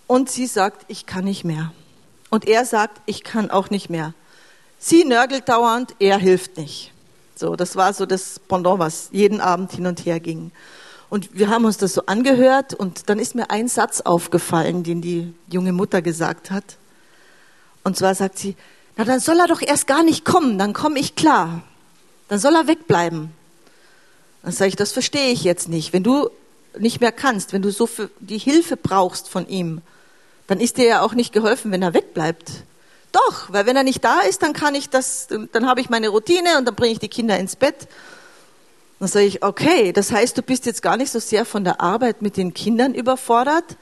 Und 0.06 0.30
sie 0.30 0.46
sagt, 0.46 0.84
ich 0.88 1.06
kann 1.06 1.24
nicht 1.24 1.44
mehr. 1.44 1.72
Und 2.30 2.46
er 2.46 2.64
sagt, 2.64 3.00
ich 3.06 3.24
kann 3.24 3.50
auch 3.50 3.70
nicht 3.70 3.90
mehr. 3.90 4.14
Sie 4.78 5.04
nörgelt 5.04 5.48
dauernd, 5.48 5.94
er 5.98 6.18
hilft 6.18 6.56
nicht. 6.56 6.92
So, 7.34 7.56
das 7.56 7.76
war 7.76 7.92
so 7.92 8.06
das 8.06 8.38
Pendant, 8.38 8.78
was 8.78 9.08
jeden 9.12 9.40
Abend 9.40 9.72
hin 9.72 9.86
und 9.86 10.04
her 10.04 10.20
ging. 10.20 10.52
Und 11.10 11.36
wir 11.36 11.48
haben 11.48 11.64
uns 11.64 11.76
das 11.76 11.92
so 11.92 12.06
angehört 12.06 12.72
und 12.72 13.10
dann 13.10 13.18
ist 13.18 13.34
mir 13.34 13.50
ein 13.50 13.68
Satz 13.68 14.00
aufgefallen, 14.00 14.84
den 14.84 15.02
die 15.02 15.34
junge 15.50 15.72
Mutter 15.72 16.00
gesagt 16.02 16.50
hat. 16.50 16.64
Und 17.84 17.96
zwar 17.96 18.14
sagt 18.14 18.38
sie, 18.38 18.56
na 18.96 19.04
dann 19.04 19.20
soll 19.20 19.38
er 19.38 19.48
doch 19.48 19.60
erst 19.60 19.86
gar 19.86 20.02
nicht 20.02 20.24
kommen, 20.24 20.58
dann 20.58 20.72
komme 20.72 20.98
ich 20.98 21.16
klar 21.16 21.62
dann 22.30 22.38
soll 22.38 22.54
er 22.54 22.68
wegbleiben. 22.68 23.32
Dann 24.42 24.52
sage 24.52 24.68
ich, 24.68 24.76
das 24.76 24.92
verstehe 24.92 25.32
ich 25.32 25.42
jetzt 25.42 25.68
nicht. 25.68 25.92
Wenn 25.92 26.04
du 26.04 26.30
nicht 26.78 27.00
mehr 27.00 27.10
kannst, 27.10 27.52
wenn 27.52 27.60
du 27.60 27.72
so 27.72 27.88
die 28.20 28.38
Hilfe 28.38 28.76
brauchst 28.76 29.28
von 29.28 29.48
ihm, 29.48 29.82
dann 30.46 30.60
ist 30.60 30.78
dir 30.78 30.86
ja 30.86 31.02
auch 31.02 31.12
nicht 31.12 31.32
geholfen, 31.32 31.72
wenn 31.72 31.82
er 31.82 31.92
wegbleibt. 31.92 32.48
Doch, 33.10 33.52
weil 33.52 33.66
wenn 33.66 33.76
er 33.76 33.82
nicht 33.82 34.04
da 34.04 34.20
ist, 34.20 34.44
dann 34.44 34.52
kann 34.52 34.76
ich 34.76 34.88
das, 34.88 35.26
dann 35.50 35.66
habe 35.66 35.80
ich 35.80 35.90
meine 35.90 36.08
Routine 36.08 36.56
und 36.56 36.66
dann 36.66 36.76
bringe 36.76 36.92
ich 36.92 37.00
die 37.00 37.08
Kinder 37.08 37.36
ins 37.36 37.56
Bett. 37.56 37.88
Dann 39.00 39.08
sage 39.08 39.24
ich, 39.24 39.42
okay, 39.42 39.92
das 39.94 40.12
heißt, 40.12 40.36
du 40.36 40.42
bist 40.42 40.66
jetzt 40.66 40.82
gar 40.82 40.98
nicht 40.98 41.10
so 41.10 41.18
sehr 41.18 41.46
von 41.46 41.64
der 41.64 41.80
Arbeit 41.80 42.20
mit 42.20 42.36
den 42.36 42.52
Kindern 42.52 42.94
überfordert 42.94 43.78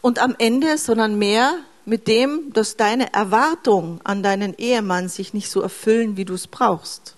und 0.00 0.18
am 0.20 0.34
Ende, 0.38 0.78
sondern 0.78 1.18
mehr 1.18 1.54
mit 1.84 2.08
dem, 2.08 2.50
dass 2.54 2.78
deine 2.78 3.12
Erwartungen 3.12 4.00
an 4.04 4.22
deinen 4.22 4.54
Ehemann 4.56 5.10
sich 5.10 5.34
nicht 5.34 5.50
so 5.50 5.60
erfüllen, 5.60 6.16
wie 6.16 6.24
du 6.24 6.32
es 6.32 6.46
brauchst. 6.46 7.14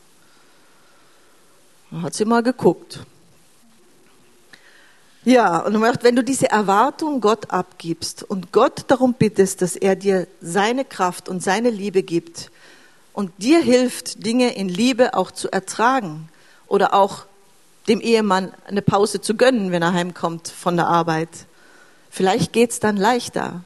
Dann 1.92 2.02
hat 2.02 2.14
sie 2.14 2.24
mal 2.24 2.42
geguckt. 2.42 3.00
Ja, 5.24 5.58
und 5.60 5.80
wenn 5.80 6.16
du 6.16 6.24
diese 6.24 6.50
Erwartung 6.50 7.20
Gott 7.20 7.50
abgibst 7.52 8.24
und 8.24 8.50
Gott 8.50 8.86
darum 8.88 9.14
bittest, 9.14 9.62
dass 9.62 9.76
er 9.76 9.94
dir 9.94 10.26
seine 10.40 10.84
Kraft 10.84 11.28
und 11.28 11.44
seine 11.44 11.70
Liebe 11.70 12.02
gibt 12.02 12.50
und 13.12 13.30
dir 13.38 13.60
hilft, 13.60 14.26
Dinge 14.26 14.56
in 14.56 14.68
Liebe 14.68 15.14
auch 15.14 15.30
zu 15.30 15.50
ertragen 15.52 16.28
oder 16.74 16.92
auch 16.92 17.24
dem 17.88 18.00
Ehemann 18.00 18.52
eine 18.66 18.82
Pause 18.82 19.20
zu 19.20 19.34
gönnen, 19.34 19.70
wenn 19.70 19.82
er 19.82 19.92
heimkommt 19.92 20.48
von 20.48 20.76
der 20.76 20.88
Arbeit, 20.88 21.28
vielleicht 22.10 22.52
geht's 22.52 22.80
dann 22.80 22.96
leichter. 22.96 23.62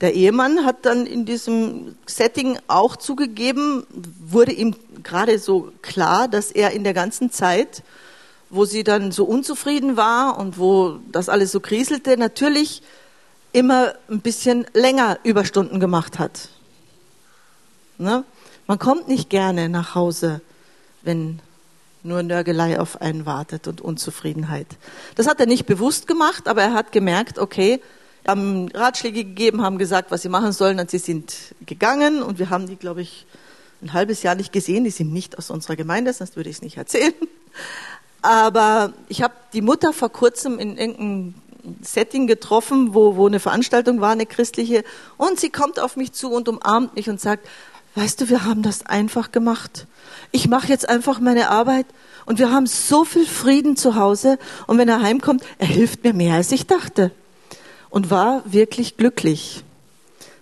Der 0.00 0.14
Ehemann 0.14 0.64
hat 0.64 0.86
dann 0.86 1.06
in 1.06 1.26
diesem 1.26 1.96
Setting 2.06 2.58
auch 2.68 2.96
zugegeben, 2.96 3.86
wurde 4.18 4.52
ihm 4.52 4.74
gerade 5.02 5.38
so 5.38 5.72
klar, 5.82 6.26
dass 6.26 6.50
er 6.50 6.70
in 6.70 6.84
der 6.84 6.94
ganzen 6.94 7.30
Zeit 7.30 7.82
wo 8.50 8.64
sie 8.64 8.84
dann 8.84 9.12
so 9.12 9.24
unzufrieden 9.24 9.96
war 9.96 10.36
und 10.38 10.58
wo 10.58 10.98
das 11.10 11.28
alles 11.28 11.52
so 11.52 11.60
kriselte, 11.60 12.16
natürlich 12.16 12.82
immer 13.52 13.94
ein 14.10 14.20
bisschen 14.20 14.66
länger 14.74 15.18
Überstunden 15.22 15.80
gemacht 15.80 16.18
hat. 16.18 16.48
Ne? 17.98 18.24
Man 18.66 18.78
kommt 18.78 19.08
nicht 19.08 19.30
gerne 19.30 19.68
nach 19.68 19.94
Hause, 19.94 20.40
wenn 21.02 21.40
nur 22.02 22.22
Nörgelei 22.22 22.80
auf 22.80 23.00
einen 23.00 23.26
wartet 23.26 23.66
und 23.68 23.80
Unzufriedenheit. 23.80 24.66
Das 25.16 25.26
hat 25.26 25.40
er 25.40 25.46
nicht 25.46 25.66
bewusst 25.66 26.06
gemacht, 26.06 26.48
aber 26.48 26.62
er 26.62 26.74
hat 26.74 26.92
gemerkt, 26.92 27.38
okay, 27.38 27.80
haben 28.26 28.68
Ratschläge 28.68 29.24
gegeben, 29.24 29.62
haben 29.62 29.78
gesagt, 29.78 30.10
was 30.10 30.22
sie 30.22 30.28
machen 30.28 30.52
sollen 30.52 30.78
und 30.78 30.90
sie 30.90 30.98
sind 30.98 31.34
gegangen 31.64 32.22
und 32.22 32.38
wir 32.38 32.50
haben 32.50 32.66
die, 32.66 32.76
glaube 32.76 33.02
ich, 33.02 33.26
ein 33.82 33.92
halbes 33.92 34.22
Jahr 34.22 34.34
nicht 34.34 34.52
gesehen. 34.52 34.84
Die 34.84 34.90
sind 34.90 35.12
nicht 35.12 35.38
aus 35.38 35.50
unserer 35.50 35.76
Gemeinde, 35.76 36.12
sonst 36.12 36.36
würde 36.36 36.50
ich 36.50 36.56
es 36.56 36.62
nicht 36.62 36.76
erzählen. 36.76 37.14
Aber 38.22 38.92
ich 39.08 39.22
habe 39.22 39.34
die 39.52 39.62
Mutter 39.62 39.92
vor 39.92 40.10
kurzem 40.10 40.58
in 40.58 40.76
irgendeinem 40.76 41.34
Setting 41.82 42.26
getroffen, 42.26 42.94
wo, 42.94 43.16
wo 43.16 43.26
eine 43.26 43.40
Veranstaltung 43.40 44.00
war, 44.00 44.12
eine 44.12 44.26
christliche, 44.26 44.84
und 45.16 45.40
sie 45.40 45.50
kommt 45.50 45.78
auf 45.78 45.96
mich 45.96 46.12
zu 46.12 46.32
und 46.32 46.48
umarmt 46.48 46.94
mich 46.94 47.08
und 47.08 47.20
sagt, 47.20 47.46
weißt 47.94 48.20
du, 48.20 48.28
wir 48.28 48.44
haben 48.44 48.62
das 48.62 48.86
einfach 48.86 49.32
gemacht. 49.32 49.86
Ich 50.32 50.48
mache 50.48 50.68
jetzt 50.68 50.88
einfach 50.88 51.20
meine 51.20 51.50
Arbeit 51.50 51.86
und 52.26 52.38
wir 52.38 52.50
haben 52.50 52.66
so 52.66 53.04
viel 53.04 53.26
Frieden 53.26 53.76
zu 53.76 53.96
Hause 53.96 54.38
und 54.66 54.78
wenn 54.78 54.88
er 54.88 55.02
heimkommt, 55.02 55.42
er 55.58 55.66
hilft 55.66 56.04
mir 56.04 56.12
mehr, 56.12 56.34
als 56.34 56.52
ich 56.52 56.66
dachte. 56.66 57.10
Und 57.88 58.10
war 58.10 58.42
wirklich 58.44 58.96
glücklich. 58.96 59.64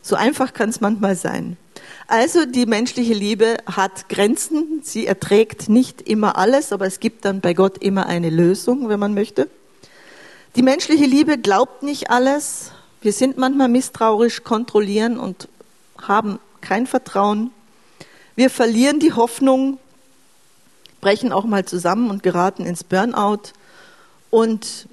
So 0.02 0.16
einfach 0.16 0.52
kann 0.52 0.68
es 0.68 0.80
manchmal 0.80 1.16
sein. 1.16 1.56
Also 2.06 2.46
die 2.46 2.66
menschliche 2.66 3.14
Liebe 3.14 3.58
hat 3.66 4.08
Grenzen, 4.08 4.80
sie 4.82 5.06
erträgt 5.06 5.68
nicht 5.68 6.02
immer 6.02 6.38
alles, 6.38 6.72
aber 6.72 6.86
es 6.86 7.00
gibt 7.00 7.24
dann 7.24 7.40
bei 7.40 7.52
Gott 7.52 7.78
immer 7.78 8.06
eine 8.06 8.30
Lösung, 8.30 8.88
wenn 8.88 9.00
man 9.00 9.14
möchte. 9.14 9.48
Die 10.56 10.62
menschliche 10.62 11.04
Liebe 11.04 11.36
glaubt 11.36 11.82
nicht 11.82 12.10
alles. 12.10 12.72
Wir 13.02 13.12
sind 13.12 13.36
manchmal 13.36 13.68
misstrauisch, 13.68 14.42
kontrollieren 14.42 15.18
und 15.18 15.48
haben 16.00 16.38
kein 16.68 16.86
Vertrauen. 16.86 17.50
Wir 18.36 18.50
verlieren 18.50 19.00
die 19.00 19.14
Hoffnung, 19.14 19.78
brechen 21.00 21.32
auch 21.32 21.46
mal 21.46 21.64
zusammen 21.64 22.10
und 22.10 22.22
geraten 22.22 22.66
ins 22.66 22.84
Burnout. 22.84 23.54
Und 24.28 24.86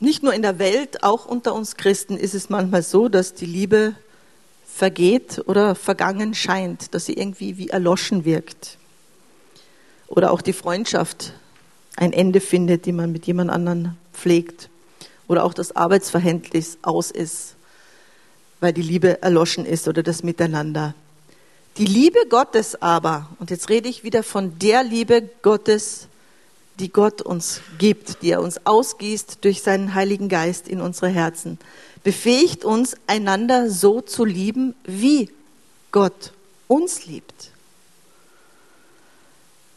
nicht 0.00 0.24
nur 0.24 0.34
in 0.34 0.42
der 0.42 0.58
Welt, 0.58 1.04
auch 1.04 1.24
unter 1.24 1.54
uns 1.54 1.76
Christen 1.76 2.16
ist 2.16 2.34
es 2.34 2.50
manchmal 2.50 2.82
so, 2.82 3.08
dass 3.08 3.34
die 3.34 3.46
Liebe 3.46 3.94
vergeht 4.66 5.40
oder 5.46 5.76
vergangen 5.76 6.34
scheint, 6.34 6.92
dass 6.92 7.06
sie 7.06 7.12
irgendwie 7.12 7.56
wie 7.56 7.68
erloschen 7.68 8.24
wirkt. 8.24 8.78
Oder 10.08 10.32
auch 10.32 10.42
die 10.42 10.52
Freundschaft 10.52 11.34
ein 11.94 12.12
Ende 12.12 12.40
findet, 12.40 12.84
die 12.84 12.92
man 12.92 13.12
mit 13.12 13.28
jemand 13.28 13.50
anderen 13.50 13.96
pflegt. 14.12 14.70
Oder 15.28 15.44
auch 15.44 15.54
das 15.54 15.76
Arbeitsverhältnis 15.76 16.78
aus 16.82 17.12
ist, 17.12 17.54
weil 18.58 18.72
die 18.72 18.82
Liebe 18.82 19.22
erloschen 19.22 19.64
ist 19.64 19.86
oder 19.86 20.02
das 20.02 20.24
Miteinander. 20.24 20.96
Die 21.78 21.86
Liebe 21.86 22.26
Gottes 22.28 22.80
aber, 22.82 23.30
und 23.38 23.50
jetzt 23.50 23.70
rede 23.70 23.88
ich 23.88 24.04
wieder 24.04 24.22
von 24.22 24.58
der 24.58 24.84
Liebe 24.84 25.30
Gottes, 25.40 26.06
die 26.78 26.90
Gott 26.90 27.22
uns 27.22 27.62
gibt, 27.78 28.22
die 28.22 28.30
er 28.30 28.42
uns 28.42 28.66
ausgießt 28.66 29.38
durch 29.40 29.62
seinen 29.62 29.94
Heiligen 29.94 30.28
Geist 30.28 30.68
in 30.68 30.82
unsere 30.82 31.08
Herzen, 31.08 31.58
befähigt 32.02 32.66
uns, 32.66 32.94
einander 33.06 33.70
so 33.70 34.02
zu 34.02 34.26
lieben, 34.26 34.74
wie 34.84 35.30
Gott 35.92 36.32
uns 36.68 37.06
liebt. 37.06 37.52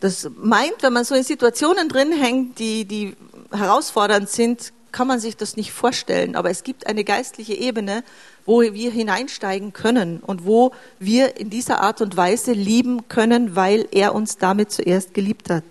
Das 0.01 0.29
meint, 0.35 0.81
wenn 0.81 0.93
man 0.93 1.05
so 1.05 1.15
in 1.15 1.23
Situationen 1.23 1.87
drin 1.87 2.11
hängt, 2.11 2.59
die, 2.59 2.83
die 2.83 3.15
herausfordernd 3.51 4.29
sind, 4.29 4.73
kann 4.95 5.07
man 5.07 5.19
sich 5.19 5.35
das 5.35 5.57
nicht 5.57 5.73
vorstellen. 5.73 6.37
Aber 6.37 6.49
es 6.49 6.63
gibt 6.63 6.87
eine 6.87 7.03
geistliche 7.03 7.53
Ebene, 7.53 8.01
wo 8.45 8.61
wir 8.61 8.91
hineinsteigen 8.91 9.73
können 9.73 10.21
und 10.21 10.45
wo 10.45 10.71
wir 10.99 11.35
in 11.37 11.49
dieser 11.49 11.81
Art 11.81 11.99
und 11.99 12.15
Weise 12.15 12.53
lieben 12.53 13.09
können, 13.09 13.57
weil 13.57 13.89
er 13.91 14.15
uns 14.15 14.37
damit 14.37 14.71
zuerst 14.71 15.13
geliebt 15.13 15.49
hat. 15.49 15.65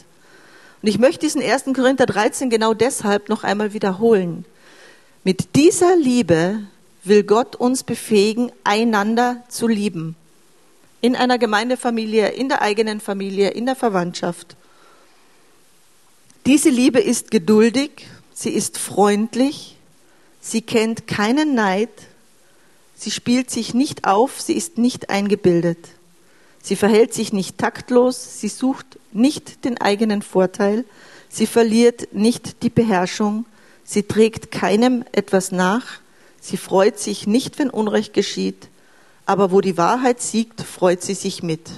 Und 0.83 0.89
ich 0.89 0.99
möchte 0.99 1.21
diesen 1.21 1.41
1. 1.41 1.65
Korinther 1.75 2.05
13 2.05 2.51
genau 2.51 2.75
deshalb 2.75 3.31
noch 3.31 3.45
einmal 3.45 3.73
wiederholen. 3.73 4.45
Mit 5.25 5.57
dieser 5.57 5.97
Liebe 5.97 6.61
will 7.03 7.23
Gott 7.23 7.57
uns 7.57 7.83
befähigen, 7.83 8.53
einander 8.63 9.43
zu 9.49 9.69
lieben. 9.69 10.17
In 11.01 11.17
einer 11.17 11.39
Gemeindefamilie, 11.39 12.29
in 12.29 12.51
der 12.51 12.61
eigenen 12.61 13.01
Familie, 13.01 13.53
in 13.53 13.65
der 13.65 13.75
Verwandtschaft. 13.75 14.55
Diese 16.45 16.69
Liebe 16.69 17.01
ist 17.01 17.31
geduldig, 17.31 18.07
sie 18.35 18.51
ist 18.51 18.77
freundlich, 18.77 19.77
sie 20.41 20.61
kennt 20.61 21.07
keinen 21.07 21.55
Neid, 21.55 21.91
sie 22.95 23.11
spielt 23.11 23.51
sich 23.51 23.73
nicht 23.73 24.05
auf, 24.07 24.41
sie 24.41 24.55
ist 24.55 24.77
nicht 24.77 25.09
eingebildet. 25.09 25.79
Sie 26.63 26.77
verhält 26.77 27.15
sich 27.15 27.33
nicht 27.33 27.59
taktlos, 27.59 28.41
sie 28.41 28.49
sucht 28.49 28.99
nicht 29.13 29.65
den 29.65 29.81
eigenen 29.81 30.21
Vorteil, 30.21 30.85
sie 31.29 31.47
verliert 31.47 32.13
nicht 32.15 32.63
die 32.63 32.71
Beherrschung, 32.71 33.47
Sie 33.85 34.03
trägt 34.03 34.51
keinem 34.51 35.05
etwas 35.13 35.53
nach. 35.53 35.85
Sie 36.41 36.57
freut 36.57 36.99
sich 36.99 37.27
nicht, 37.27 37.59
wenn 37.59 37.71
Unrecht 37.71 38.15
geschieht. 38.15 38.69
Aber 39.27 39.53
wo 39.53 39.61
die 39.61 39.77
Wahrheit 39.77 40.21
siegt, 40.21 40.63
freut 40.63 41.03
sie 41.03 41.15
sich 41.15 41.43
mit. 41.43 41.71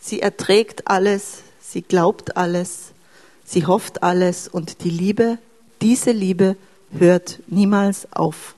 Sie 0.00 0.20
erträgt 0.20 0.86
alles. 0.86 1.38
Sie 1.60 1.82
glaubt 1.82 2.36
alles. 2.36 2.92
Sie 3.44 3.66
hofft 3.66 4.02
alles. 4.02 4.48
Und 4.48 4.84
die 4.84 4.90
Liebe, 4.90 5.38
diese 5.84 6.12
Liebe 6.12 6.56
hört 6.98 7.40
niemals 7.46 8.08
auf. 8.10 8.54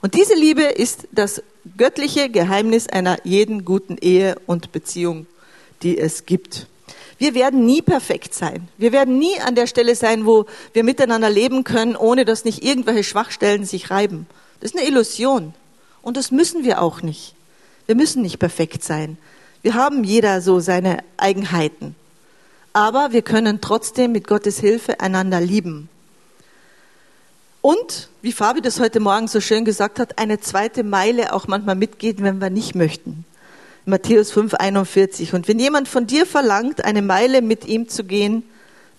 Und 0.00 0.14
diese 0.14 0.34
Liebe 0.34 0.62
ist 0.62 1.06
das 1.12 1.42
göttliche 1.76 2.30
Geheimnis 2.30 2.88
einer 2.88 3.18
jeden 3.24 3.66
guten 3.66 3.98
Ehe 3.98 4.36
und 4.46 4.72
Beziehung, 4.72 5.26
die 5.82 5.98
es 5.98 6.24
gibt. 6.24 6.66
Wir 7.18 7.34
werden 7.34 7.66
nie 7.66 7.82
perfekt 7.82 8.32
sein. 8.32 8.68
Wir 8.78 8.92
werden 8.92 9.18
nie 9.18 9.38
an 9.40 9.54
der 9.54 9.66
Stelle 9.66 9.94
sein, 9.94 10.24
wo 10.24 10.46
wir 10.72 10.84
miteinander 10.84 11.28
leben 11.28 11.64
können, 11.64 11.96
ohne 11.96 12.24
dass 12.24 12.46
nicht 12.46 12.64
irgendwelche 12.64 13.04
Schwachstellen 13.04 13.66
sich 13.66 13.90
reiben. 13.90 14.26
Das 14.60 14.70
ist 14.70 14.78
eine 14.78 14.88
Illusion. 14.88 15.52
Und 16.00 16.16
das 16.16 16.30
müssen 16.30 16.64
wir 16.64 16.80
auch 16.80 17.02
nicht. 17.02 17.34
Wir 17.84 17.94
müssen 17.94 18.22
nicht 18.22 18.38
perfekt 18.38 18.82
sein. 18.82 19.18
Wir 19.60 19.74
haben 19.74 20.02
jeder 20.02 20.40
so 20.40 20.60
seine 20.60 21.04
Eigenheiten. 21.18 21.94
Aber 22.72 23.12
wir 23.12 23.22
können 23.22 23.60
trotzdem 23.60 24.12
mit 24.12 24.26
Gottes 24.26 24.60
Hilfe 24.60 25.00
einander 25.00 25.40
lieben. 25.40 25.88
Und, 27.62 28.08
wie 28.22 28.32
Fabi 28.32 28.62
das 28.62 28.80
heute 28.80 29.00
Morgen 29.00 29.28
so 29.28 29.40
schön 29.40 29.64
gesagt 29.64 29.98
hat, 29.98 30.18
eine 30.18 30.40
zweite 30.40 30.82
Meile 30.82 31.32
auch 31.34 31.46
manchmal 31.46 31.74
mitgehen, 31.74 32.18
wenn 32.20 32.40
wir 32.40 32.48
nicht 32.48 32.74
möchten. 32.74 33.24
Matthäus 33.84 34.30
5, 34.30 34.54
41. 34.54 35.34
Und 35.34 35.48
wenn 35.48 35.58
jemand 35.58 35.88
von 35.88 36.06
dir 36.06 36.26
verlangt, 36.26 36.84
eine 36.84 37.02
Meile 37.02 37.42
mit 37.42 37.66
ihm 37.66 37.88
zu 37.88 38.04
gehen, 38.04 38.44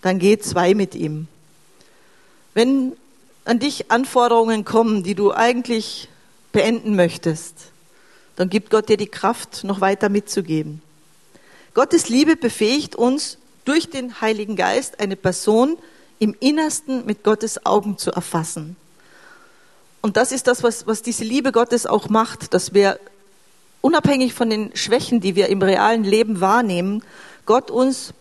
dann 0.01 0.19
geh 0.19 0.38
zwei 0.38 0.73
mit 0.73 0.93
ihm. 0.95 1.27
Wenn 2.53 2.93
an 3.45 3.60
dich 3.60 3.89
Anforderungen 3.89 4.65
kommen, 4.65 5.03
die 5.03 5.15
du 5.15 5.31
eigentlich 5.31 6.10
beenden 6.51 6.95
möchtest, 6.95 7.55
dann 8.36 8.49
gibt 8.49 8.69
Gott 8.69 8.89
dir 8.89 8.97
die 8.97 9.07
Kraft, 9.07 9.63
noch 9.63 9.81
weiter 9.81 10.10
mitzugeben. 10.10 10.81
Gottes 11.73 12.10
Liebe 12.10 12.36
befähigt 12.36 12.95
uns, 12.95 13.38
durch 13.65 13.89
den 13.89 14.21
Heiligen 14.21 14.56
Geist 14.56 15.00
eine 15.00 15.15
Person 15.15 15.78
im 16.19 16.36
Innersten 16.39 17.06
mit 17.06 17.24
Gottes 17.24 17.65
Augen 17.65 17.97
zu 17.97 18.12
erfassen. 18.12 18.76
Und 20.02 20.17
das 20.17 20.32
ist 20.32 20.47
das, 20.47 20.63
was, 20.63 20.88
was 20.88 21.02
diese 21.02 21.24
Liebe 21.24 21.52
Gottes 21.52 21.86
auch 21.86 22.10
macht, 22.10 22.54
dass 22.54 22.74
wir 22.74 23.00
unabhängig 23.82 24.34
von 24.34 24.50
den 24.50 24.76
Schwächen, 24.76 25.19
die 25.19 25.36
wir 25.36 25.50
im 25.50 25.62
realen 25.62 26.04
Leben 26.04 26.41
wahrnehmen, 26.41 27.04
Gott 27.45 27.71
uns 27.71 28.13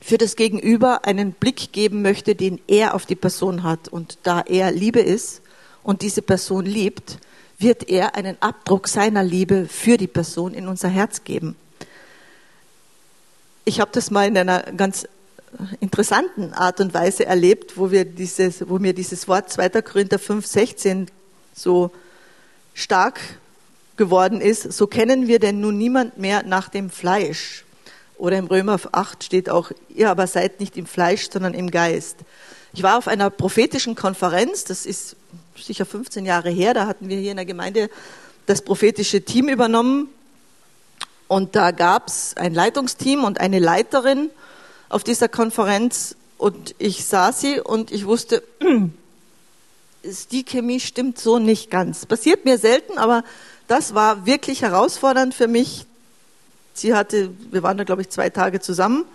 für 0.00 0.18
das 0.18 0.36
Gegenüber 0.36 1.04
einen 1.04 1.32
Blick 1.32 1.72
geben 1.72 2.02
möchte, 2.02 2.34
den 2.34 2.60
er 2.66 2.94
auf 2.94 3.06
die 3.06 3.14
Person 3.14 3.62
hat. 3.62 3.88
Und 3.88 4.18
da 4.24 4.40
er 4.40 4.72
Liebe 4.72 5.00
ist 5.00 5.42
und 5.82 6.02
diese 6.02 6.22
Person 6.22 6.66
liebt, 6.66 7.18
wird 7.58 7.88
er 7.88 8.16
einen 8.16 8.36
Abdruck 8.40 8.88
seiner 8.88 9.22
Liebe 9.22 9.66
für 9.68 9.96
die 9.96 10.08
Person 10.08 10.54
in 10.54 10.66
unser 10.66 10.88
Herz 10.88 11.24
geben. 11.24 11.56
Ich 13.64 13.78
habe 13.80 13.90
das 13.92 14.10
mal 14.10 14.26
in 14.26 14.36
einer 14.36 14.62
ganz 14.76 15.06
interessanten 15.80 16.52
Art 16.52 16.80
und 16.80 16.94
Weise 16.94 17.26
erlebt, 17.26 17.76
wo, 17.76 17.90
wir 17.90 18.04
dieses, 18.04 18.68
wo 18.68 18.78
mir 18.78 18.92
dieses 18.92 19.28
Wort 19.28 19.50
2. 19.50 19.82
Korinther 19.82 20.18
5, 20.18 20.44
16 20.44 21.06
so 21.54 21.92
stark 22.74 23.20
geworden 23.96 24.40
ist. 24.40 24.72
So 24.72 24.86
kennen 24.86 25.28
wir 25.28 25.38
denn 25.38 25.60
nun 25.60 25.78
niemand 25.78 26.18
mehr 26.18 26.42
nach 26.42 26.68
dem 26.68 26.90
Fleisch. 26.90 27.64
Oder 28.18 28.38
im 28.38 28.46
Römer 28.46 28.80
8 28.90 29.22
steht 29.22 29.48
auch, 29.48 29.70
ihr 29.94 30.10
aber 30.10 30.26
seid 30.26 30.58
nicht 30.58 30.76
im 30.76 30.86
Fleisch, 30.86 31.28
sondern 31.30 31.54
im 31.54 31.70
Geist. 31.70 32.16
Ich 32.72 32.82
war 32.82 32.98
auf 32.98 33.06
einer 33.06 33.30
prophetischen 33.30 33.94
Konferenz, 33.94 34.64
das 34.64 34.86
ist 34.86 35.16
sicher 35.56 35.84
15 35.84 36.24
Jahre 36.24 36.50
her, 36.50 36.74
da 36.74 36.86
hatten 36.86 37.08
wir 37.08 37.18
hier 37.18 37.32
in 37.32 37.36
der 37.36 37.46
Gemeinde 37.46 37.90
das 38.46 38.62
prophetische 38.62 39.22
Team 39.22 39.48
übernommen. 39.48 40.08
Und 41.32 41.56
da 41.56 41.70
gab 41.70 42.08
es 42.08 42.36
ein 42.36 42.52
Leitungsteam 42.52 43.24
und 43.24 43.40
eine 43.40 43.58
Leiterin 43.58 44.28
auf 44.90 45.02
dieser 45.02 45.30
Konferenz. 45.30 46.14
Und 46.36 46.74
ich 46.76 47.06
sah 47.06 47.32
sie 47.32 47.58
und 47.58 47.90
ich 47.90 48.04
wusste, 48.04 48.42
die 50.30 50.44
Chemie 50.44 50.78
stimmt 50.78 51.18
so 51.18 51.38
nicht 51.38 51.70
ganz. 51.70 52.04
Passiert 52.04 52.44
mir 52.44 52.58
selten, 52.58 52.98
aber 52.98 53.24
das 53.66 53.94
war 53.94 54.26
wirklich 54.26 54.60
herausfordernd 54.60 55.32
für 55.32 55.48
mich. 55.48 55.86
Sie 56.74 56.92
hatte, 56.92 57.30
wir 57.50 57.62
waren 57.62 57.78
da 57.78 57.84
glaube 57.84 58.02
ich 58.02 58.10
zwei 58.10 58.28
Tage 58.28 58.60
zusammen 58.60 59.06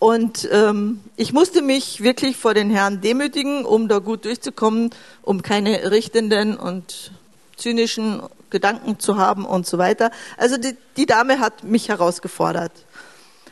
und 0.00 0.48
ähm, 0.50 1.02
ich 1.16 1.32
musste 1.32 1.62
mich 1.62 2.02
wirklich 2.02 2.36
vor 2.36 2.54
den 2.54 2.70
Herrn 2.70 3.00
demütigen, 3.00 3.64
um 3.64 3.86
da 3.86 4.00
gut 4.00 4.24
durchzukommen, 4.24 4.90
um 5.22 5.42
keine 5.42 5.92
richtenden 5.92 6.56
und 6.56 7.12
zynischen 7.56 8.22
Gedanken 8.50 8.98
zu 8.98 9.16
haben 9.16 9.44
und 9.44 9.66
so 9.66 9.78
weiter. 9.78 10.10
Also 10.36 10.56
die, 10.56 10.76
die 10.96 11.06
Dame 11.06 11.40
hat 11.40 11.64
mich 11.64 11.88
herausgefordert. 11.88 12.72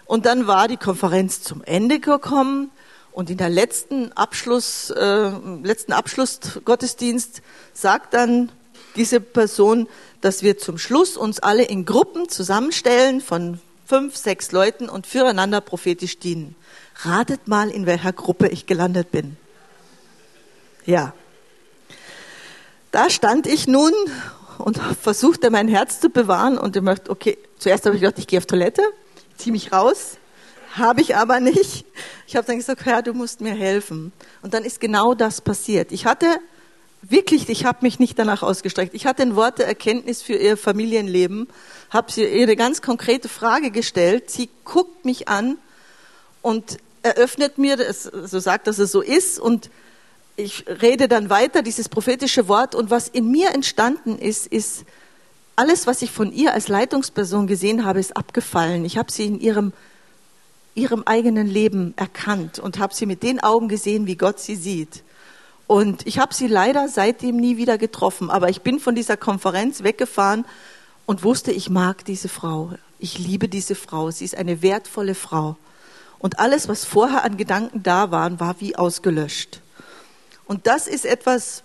Und 0.06 0.26
dann 0.26 0.46
war 0.46 0.68
die 0.68 0.76
Konferenz 0.76 1.42
zum 1.42 1.62
Ende 1.64 2.00
gekommen 2.00 2.70
und 3.12 3.30
in 3.30 3.36
der 3.36 3.50
letzten 3.50 4.12
Abschluss, 4.12 4.90
äh, 4.90 5.30
letzten 5.62 5.92
Abschlussgottesdienst 5.92 7.42
sagt 7.74 8.14
dann 8.14 8.50
diese 8.96 9.20
Person, 9.20 9.88
dass 10.20 10.42
wir 10.42 10.58
zum 10.58 10.78
Schluss 10.78 11.16
uns 11.16 11.38
alle 11.38 11.64
in 11.64 11.84
Gruppen 11.84 12.28
zusammenstellen 12.28 13.20
von 13.20 13.60
fünf, 13.86 14.16
sechs 14.16 14.52
Leuten 14.52 14.88
und 14.88 15.06
füreinander 15.06 15.60
prophetisch 15.60 16.18
dienen. 16.18 16.56
Ratet 17.02 17.48
mal, 17.48 17.70
in 17.70 17.86
welcher 17.86 18.12
Gruppe 18.12 18.48
ich 18.48 18.66
gelandet 18.66 19.10
bin. 19.10 19.36
Ja. 20.86 21.14
Da 22.92 23.08
stand 23.08 23.46
ich 23.46 23.66
nun 23.66 23.92
und 24.58 24.78
versuchte 25.00 25.50
mein 25.50 25.66
Herz 25.66 25.98
zu 25.98 26.10
bewahren 26.10 26.58
und 26.58 26.76
ich 26.76 26.82
möchte, 26.82 27.10
okay, 27.10 27.38
zuerst 27.58 27.86
habe 27.86 27.96
ich 27.96 28.02
gedacht, 28.02 28.18
ich 28.18 28.26
gehe 28.26 28.38
auf 28.38 28.44
Toilette, 28.44 28.82
ziehe 29.38 29.50
mich 29.50 29.72
raus, 29.72 30.18
habe 30.74 31.00
ich 31.00 31.16
aber 31.16 31.40
nicht. 31.40 31.86
Ich 32.26 32.36
habe 32.36 32.46
dann 32.46 32.58
gesagt, 32.58 32.84
Herr, 32.84 33.00
du 33.00 33.14
musst 33.14 33.40
mir 33.40 33.54
helfen. 33.54 34.12
Und 34.42 34.52
dann 34.52 34.62
ist 34.62 34.78
genau 34.78 35.14
das 35.14 35.40
passiert. 35.40 35.90
Ich 35.90 36.04
hatte 36.04 36.26
wirklich, 37.00 37.48
ich 37.48 37.64
habe 37.64 37.78
mich 37.80 37.98
nicht 37.98 38.18
danach 38.18 38.42
ausgestreckt. 38.42 38.92
Ich 38.94 39.06
hatte 39.06 39.22
ein 39.22 39.36
Wort 39.36 39.58
der 39.58 39.66
Erkenntnis 39.66 40.20
für 40.20 40.34
ihr 40.34 40.58
Familienleben, 40.58 41.48
habe 41.88 42.12
ihr 42.20 42.42
eine 42.42 42.56
ganz 42.56 42.82
konkrete 42.82 43.30
Frage 43.30 43.70
gestellt. 43.70 44.30
Sie 44.30 44.50
guckt 44.64 45.06
mich 45.06 45.28
an 45.28 45.56
und 46.42 46.76
eröffnet 47.02 47.56
mir, 47.56 47.78
so 47.94 48.38
sagt, 48.38 48.66
dass 48.66 48.78
es 48.78 48.92
so 48.92 49.00
ist 49.00 49.38
und 49.38 49.70
ich 50.36 50.64
rede 50.66 51.08
dann 51.08 51.30
weiter, 51.30 51.62
dieses 51.62 51.88
prophetische 51.88 52.48
Wort 52.48 52.74
und 52.74 52.90
was 52.90 53.08
in 53.08 53.30
mir 53.30 53.50
entstanden 53.50 54.18
ist, 54.18 54.46
ist 54.46 54.84
alles, 55.56 55.86
was 55.86 56.02
ich 56.02 56.10
von 56.10 56.32
ihr 56.32 56.54
als 56.54 56.68
Leitungsperson 56.68 57.46
gesehen 57.46 57.84
habe, 57.84 58.00
ist 58.00 58.16
abgefallen. 58.16 58.84
Ich 58.84 58.96
habe 58.96 59.12
sie 59.12 59.26
in 59.26 59.40
ihrem, 59.40 59.72
ihrem 60.74 61.02
eigenen 61.04 61.46
Leben 61.46 61.92
erkannt 61.96 62.58
und 62.58 62.78
habe 62.78 62.94
sie 62.94 63.06
mit 63.06 63.22
den 63.22 63.40
Augen 63.40 63.68
gesehen, 63.68 64.06
wie 64.06 64.16
Gott 64.16 64.40
sie 64.40 64.56
sieht. 64.56 65.02
Und 65.66 66.06
ich 66.06 66.18
habe 66.18 66.34
sie 66.34 66.48
leider 66.48 66.88
seitdem 66.88 67.36
nie 67.36 67.56
wieder 67.56 67.78
getroffen. 67.78 68.30
Aber 68.30 68.48
ich 68.48 68.62
bin 68.62 68.80
von 68.80 68.94
dieser 68.94 69.16
Konferenz 69.16 69.82
weggefahren 69.82 70.44
und 71.06 71.22
wusste, 71.22 71.52
ich 71.52 71.70
mag 71.70 72.04
diese 72.04 72.28
Frau. 72.28 72.72
Ich 72.98 73.18
liebe 73.18 73.48
diese 73.48 73.74
Frau. 73.74 74.10
Sie 74.10 74.24
ist 74.24 74.36
eine 74.36 74.62
wertvolle 74.62 75.14
Frau. 75.14 75.56
Und 76.18 76.38
alles, 76.38 76.68
was 76.68 76.84
vorher 76.84 77.24
an 77.24 77.36
Gedanken 77.36 77.82
da 77.82 78.10
waren, 78.10 78.40
war 78.40 78.56
wie 78.60 78.76
ausgelöscht. 78.76 79.60
Und 80.52 80.66
das 80.66 80.86
ist 80.86 81.06
etwas, 81.06 81.62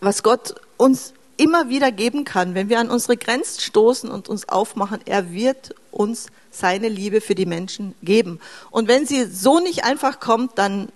was 0.00 0.22
Gott 0.22 0.54
uns 0.78 1.12
immer 1.36 1.68
wieder 1.68 1.92
geben 1.92 2.24
kann, 2.24 2.54
wenn 2.54 2.70
wir 2.70 2.78
an 2.78 2.88
unsere 2.88 3.18
Grenzen 3.18 3.60
stoßen 3.60 4.10
und 4.10 4.26
uns 4.26 4.48
aufmachen. 4.48 5.00
Er 5.04 5.34
wird 5.34 5.74
uns 5.90 6.28
seine 6.50 6.88
Liebe 6.88 7.20
für 7.20 7.34
die 7.34 7.44
Menschen 7.44 7.94
geben. 8.02 8.40
Und 8.70 8.88
wenn 8.88 9.04
sie 9.04 9.26
so 9.26 9.60
nicht 9.60 9.84
einfach 9.84 10.18
kommt, 10.18 10.56
dann 10.56 10.88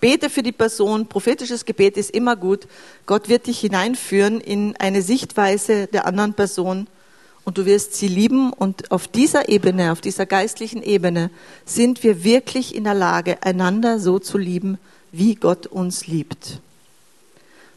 Bete 0.00 0.30
für 0.30 0.44
die 0.44 0.52
Person. 0.52 1.08
Prophetisches 1.08 1.64
Gebet 1.64 1.96
ist 1.96 2.12
immer 2.12 2.36
gut. 2.36 2.68
Gott 3.06 3.28
wird 3.28 3.48
dich 3.48 3.58
hineinführen 3.58 4.40
in 4.40 4.76
eine 4.76 5.02
Sichtweise 5.02 5.88
der 5.88 6.06
anderen 6.06 6.34
Person 6.34 6.86
und 7.42 7.58
du 7.58 7.66
wirst 7.66 7.96
sie 7.96 8.06
lieben. 8.06 8.52
Und 8.52 8.92
auf 8.92 9.08
dieser 9.08 9.48
Ebene, 9.48 9.90
auf 9.90 10.00
dieser 10.00 10.26
geistlichen 10.26 10.84
Ebene, 10.84 11.30
sind 11.64 12.04
wir 12.04 12.22
wirklich 12.22 12.72
in 12.72 12.84
der 12.84 12.94
Lage, 12.94 13.42
einander 13.42 13.98
so 13.98 14.20
zu 14.20 14.38
lieben, 14.38 14.78
wie 15.16 15.34
Gott 15.34 15.66
uns 15.66 16.06
liebt. 16.06 16.60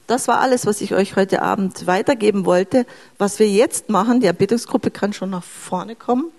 Das 0.08 0.28
war 0.28 0.40
alles, 0.40 0.66
was 0.66 0.82
ich 0.82 0.96
euch 0.96 1.16
heute 1.16 1.44
Abend 1.44 1.86
weitergeben 1.86 2.46
wollte. 2.46 2.88
Was 3.20 3.38
wir 3.38 3.48
jetzt 3.48 3.90
machen, 3.90 4.22
die 4.22 4.26
Erbetungsgruppe 4.26 4.90
kann 4.90 5.14
schon 5.14 5.30
nach 5.30 5.44
vorne 5.44 5.96
kommen. 5.96 6.32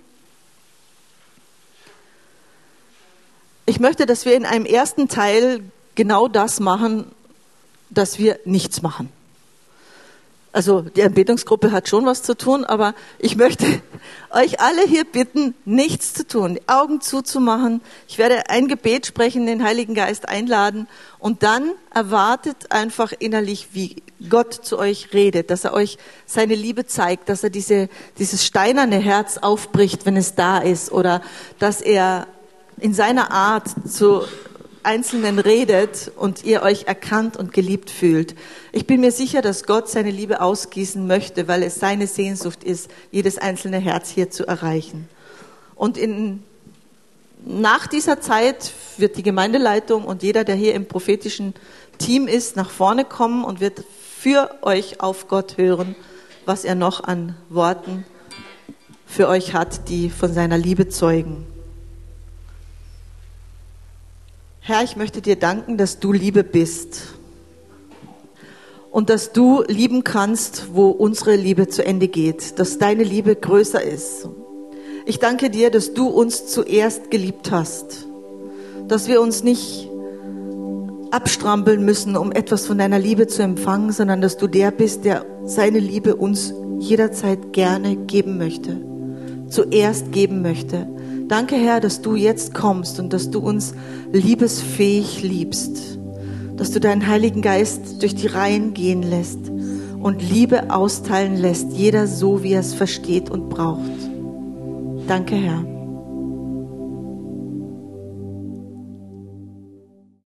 Ich 3.67 3.79
möchte, 3.79 4.07
dass 4.07 4.25
wir 4.25 4.35
in 4.35 4.45
einem 4.45 4.65
ersten 4.65 5.07
Teil 5.07 5.61
genau 5.95 6.27
das 6.27 6.59
machen, 6.59 7.13
dass 7.91 8.19
wir 8.19 8.41
nichts 8.45 8.83
machen. 8.83 9.13
Also 10.53 10.81
die 10.83 11.05
Anbetungsgruppe 11.05 11.71
hat 11.71 11.89
schon 11.89 12.07
was 12.07 12.25
zu 12.25 12.37
tun, 12.37 12.65
aber 12.65 12.95
ich 13.21 13.37
möchte 13.37 13.67
euch 14.31 14.61
alle 14.61 14.83
hier 14.83 15.05
bitten, 15.05 15.55
nichts 15.65 16.13
zu 16.13 16.27
tun, 16.27 16.55
die 16.55 16.69
Augen 16.69 17.01
zuzumachen. 17.01 17.81
Ich 18.09 18.19
werde 18.19 18.51
ein 18.51 18.67
Gebet 18.67 19.07
sprechen, 19.07 19.47
den 19.47 19.63
Heiligen 19.63 19.95
Geist 19.95 20.29
einladen 20.29 20.89
und 21.21 21.45
dann 21.45 21.71
erwartet 21.95 22.73
einfach 22.73 23.13
innerlich, 23.17 23.69
wie 23.75 24.03
Gott 24.29 24.53
zu 24.53 24.77
euch 24.77 25.13
redet, 25.13 25.51
dass 25.51 25.65
er 25.65 25.73
euch 25.73 25.99
seine 26.27 26.57
Liebe 26.57 26.85
zeigt, 26.85 27.29
dass 27.29 27.45
er 27.45 27.51
diese, 27.51 27.89
dieses 28.19 28.45
steinerne 28.45 28.99
Herz 28.99 29.39
aufbricht, 29.39 30.05
wenn 30.05 30.17
es 30.17 30.35
da 30.35 30.59
ist 30.59 30.91
oder 30.91 31.23
dass 31.61 31.81
er 31.81 32.27
in 32.81 32.93
seiner 32.93 33.31
Art 33.31 33.69
zu 33.89 34.23
Einzelnen 34.83 35.39
redet 35.39 36.11
und 36.17 36.45
ihr 36.45 36.63
euch 36.63 36.85
erkannt 36.85 37.37
und 37.37 37.53
geliebt 37.53 37.91
fühlt. 37.91 38.35
Ich 38.73 38.87
bin 38.87 39.01
mir 39.01 39.13
sicher, 39.13 39.43
dass 39.43 39.65
Gott 39.65 39.89
seine 39.89 40.11
Liebe 40.11 40.41
ausgießen 40.41 41.07
möchte, 41.07 41.49
weil 41.49 41.63
es 41.63 41.79
seine 41.79 42.07
Sehnsucht 42.07 42.65
ist, 42.65 42.91
jedes 43.11 43.39
einzelne 43.39 43.79
Herz 43.79 44.11
hier 44.11 44.31
zu 44.31 44.47
erreichen. 44.47 45.09
Und 45.75 45.99
in, 45.99 46.43
nach 47.45 47.87
dieser 47.87 48.21
Zeit 48.21 48.73
wird 48.97 49.17
die 49.17 49.23
Gemeindeleitung 49.23 50.05
und 50.05 50.23
jeder, 50.23 50.45
der 50.45 50.55
hier 50.55 50.75
im 50.75 50.87
prophetischen 50.87 51.55
Team 51.99 52.27
ist, 52.27 52.57
nach 52.57 52.71
vorne 52.71 53.05
kommen 53.05 53.45
und 53.45 53.61
wird 53.61 53.85
für 54.19 54.51
euch 54.63 55.01
auf 55.01 55.29
Gott 55.29 55.57
hören, 55.59 55.95
was 56.47 56.65
er 56.65 56.75
noch 56.75 57.05
an 57.05 57.37
Worten 57.49 58.05
für 59.07 59.29
euch 59.29 59.55
hat, 59.55 59.89
die 59.89 60.09
von 60.09 60.33
seiner 60.33 60.57
Liebe 60.57 60.89
zeugen. 60.89 61.47
Herr, 64.71 64.85
ich 64.85 64.95
möchte 64.95 65.21
dir 65.21 65.35
danken, 65.35 65.79
dass 65.79 65.99
du 65.99 66.13
Liebe 66.13 66.45
bist 66.45 67.03
und 68.93 69.11
dass 69.11 69.33
du 69.33 69.65
lieben 69.67 70.05
kannst, 70.05 70.69
wo 70.75 70.91
unsere 70.91 71.35
Liebe 71.35 71.67
zu 71.67 71.85
Ende 71.85 72.07
geht, 72.07 72.61
dass 72.61 72.79
deine 72.79 73.03
Liebe 73.03 73.35
größer 73.35 73.83
ist. 73.83 74.29
Ich 75.07 75.19
danke 75.19 75.51
dir, 75.51 75.73
dass 75.73 75.93
du 75.93 76.07
uns 76.07 76.47
zuerst 76.47 77.11
geliebt 77.11 77.51
hast, 77.51 78.07
dass 78.87 79.09
wir 79.09 79.21
uns 79.21 79.43
nicht 79.43 79.91
abstrampeln 81.11 81.85
müssen, 81.85 82.17
um 82.17 82.31
etwas 82.31 82.69
von 82.69 82.79
deiner 82.79 83.01
Liebe 83.01 83.27
zu 83.27 83.43
empfangen, 83.43 83.91
sondern 83.91 84.21
dass 84.21 84.37
du 84.37 84.47
der 84.47 84.71
bist, 84.71 85.05
der 85.05 85.27
seine 85.47 85.81
Liebe 85.81 86.15
uns 86.15 86.55
jederzeit 86.79 87.53
gerne 87.53 87.97
geben 87.97 88.39
möchte, 88.39 88.77
zuerst 89.49 90.13
geben 90.13 90.43
möchte. 90.43 90.87
Danke, 91.31 91.55
Herr, 91.55 91.79
dass 91.79 92.03
du 92.03 92.17
jetzt 92.17 92.55
kommst 92.55 92.99
und 92.99 93.13
dass 93.13 93.31
du 93.31 93.39
uns 93.39 93.73
liebesfähig 94.13 95.23
liebst, 95.23 95.97
dass 96.57 96.73
du 96.73 96.81
deinen 96.81 97.07
Heiligen 97.07 97.41
Geist 97.41 98.03
durch 98.03 98.17
die 98.17 98.27
Reihen 98.27 98.75
gehen 98.75 99.05
lässt 99.05 99.39
und 100.01 100.29
Liebe 100.29 100.75
austeilen 100.75 101.37
lässt, 101.37 101.71
jeder 101.71 102.09
so, 102.09 102.43
wie 102.43 102.55
er 102.55 102.61
es 102.61 102.75
versteht 102.75 103.31
und 103.31 103.49
braucht. 103.49 103.93
Danke, 105.07 105.37
Herr. 105.37 105.80